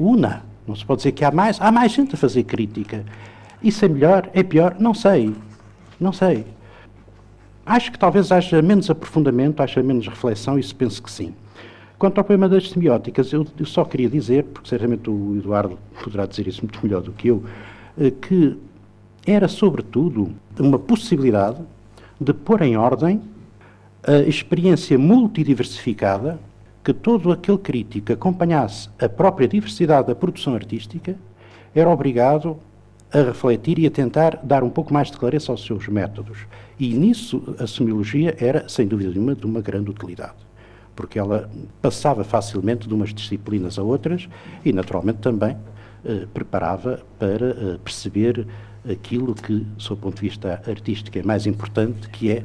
una. 0.00 0.42
Não 0.66 0.74
se 0.76 0.84
pode 0.84 0.98
dizer 0.98 1.12
que 1.12 1.24
há 1.24 1.30
mais. 1.30 1.60
Há 1.60 1.70
mais 1.72 1.92
gente 1.92 2.14
a 2.14 2.18
fazer 2.18 2.44
crítica. 2.44 3.04
Isso 3.62 3.84
é 3.84 3.88
melhor? 3.88 4.30
É 4.32 4.42
pior? 4.42 4.76
Não 4.78 4.94
sei. 4.94 5.34
Não 6.00 6.12
sei. 6.12 6.44
Acho 7.64 7.92
que 7.92 7.98
talvez 7.98 8.32
haja 8.32 8.60
menos 8.60 8.90
aprofundamento, 8.90 9.62
haja 9.62 9.82
menos 9.82 10.06
reflexão, 10.08 10.58
isso 10.58 10.74
penso 10.74 11.00
que 11.00 11.10
sim. 11.10 11.32
Quanto 11.96 12.18
ao 12.18 12.24
problema 12.24 12.48
das 12.48 12.68
semióticas, 12.68 13.32
eu, 13.32 13.46
eu 13.56 13.64
só 13.64 13.84
queria 13.84 14.08
dizer, 14.08 14.42
porque 14.44 14.68
certamente 14.68 15.08
o 15.08 15.36
Eduardo 15.36 15.78
poderá 16.02 16.26
dizer 16.26 16.48
isso 16.48 16.62
muito 16.62 16.80
melhor 16.82 17.02
do 17.02 17.12
que 17.12 17.28
eu, 17.28 17.44
eh, 17.96 18.10
que 18.10 18.58
era, 19.24 19.46
sobretudo, 19.46 20.32
uma 20.58 20.80
possibilidade 20.80 21.62
de 22.20 22.34
pôr 22.34 22.62
em 22.62 22.76
ordem 22.76 23.22
a 24.04 24.16
experiência 24.18 24.98
multidiversificada 24.98 26.40
que 26.84 26.92
todo 26.92 27.30
aquele 27.30 27.58
crítico 27.58 28.12
acompanhasse 28.12 28.88
a 29.00 29.08
própria 29.08 29.46
diversidade 29.46 30.08
da 30.08 30.14
produção 30.14 30.54
artística 30.54 31.16
era 31.74 31.88
obrigado 31.88 32.58
a 33.12 33.22
refletir 33.22 33.78
e 33.78 33.86
a 33.86 33.90
tentar 33.90 34.40
dar 34.42 34.64
um 34.64 34.70
pouco 34.70 34.92
mais 34.92 35.10
de 35.10 35.18
clareza 35.18 35.52
aos 35.52 35.64
seus 35.64 35.86
métodos. 35.86 36.38
E 36.78 36.94
nisso 36.94 37.54
a 37.58 37.66
semiologia 37.66 38.34
era, 38.40 38.68
sem 38.68 38.86
dúvida 38.86 39.10
nenhuma, 39.10 39.34
de 39.34 39.44
uma 39.44 39.60
grande 39.60 39.90
utilidade, 39.90 40.36
porque 40.96 41.18
ela 41.18 41.48
passava 41.80 42.24
facilmente 42.24 42.88
de 42.88 42.94
umas 42.94 43.12
disciplinas 43.12 43.78
a 43.78 43.82
outras 43.82 44.28
e, 44.64 44.72
naturalmente, 44.72 45.18
também 45.18 45.56
eh, 46.04 46.26
preparava 46.32 47.00
para 47.18 47.50
eh, 47.50 47.78
perceber 47.84 48.46
aquilo 48.90 49.34
que, 49.34 49.58
do 49.58 49.82
seu 49.82 49.96
ponto 49.96 50.16
de 50.16 50.22
vista 50.22 50.62
artístico, 50.66 51.16
é 51.18 51.22
mais 51.22 51.46
importante, 51.46 52.08
que 52.08 52.30
é 52.30 52.44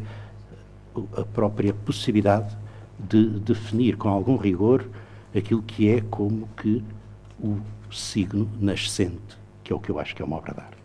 a 1.15 1.23
própria 1.23 1.73
possibilidade 1.73 2.55
de 2.99 3.39
definir 3.39 3.97
com 3.97 4.09
algum 4.09 4.37
rigor 4.37 4.85
aquilo 5.35 5.61
que 5.61 5.89
é 5.89 6.01
como 6.01 6.47
que 6.57 6.83
o 7.39 7.57
signo 7.91 8.49
nascente, 8.59 9.37
que 9.63 9.71
é 9.71 9.75
o 9.75 9.79
que 9.79 9.89
eu 9.89 9.99
acho 9.99 10.15
que 10.15 10.21
é 10.21 10.25
uma 10.25 10.37
obra 10.37 10.53
de 10.53 10.59
arte. 10.59 10.76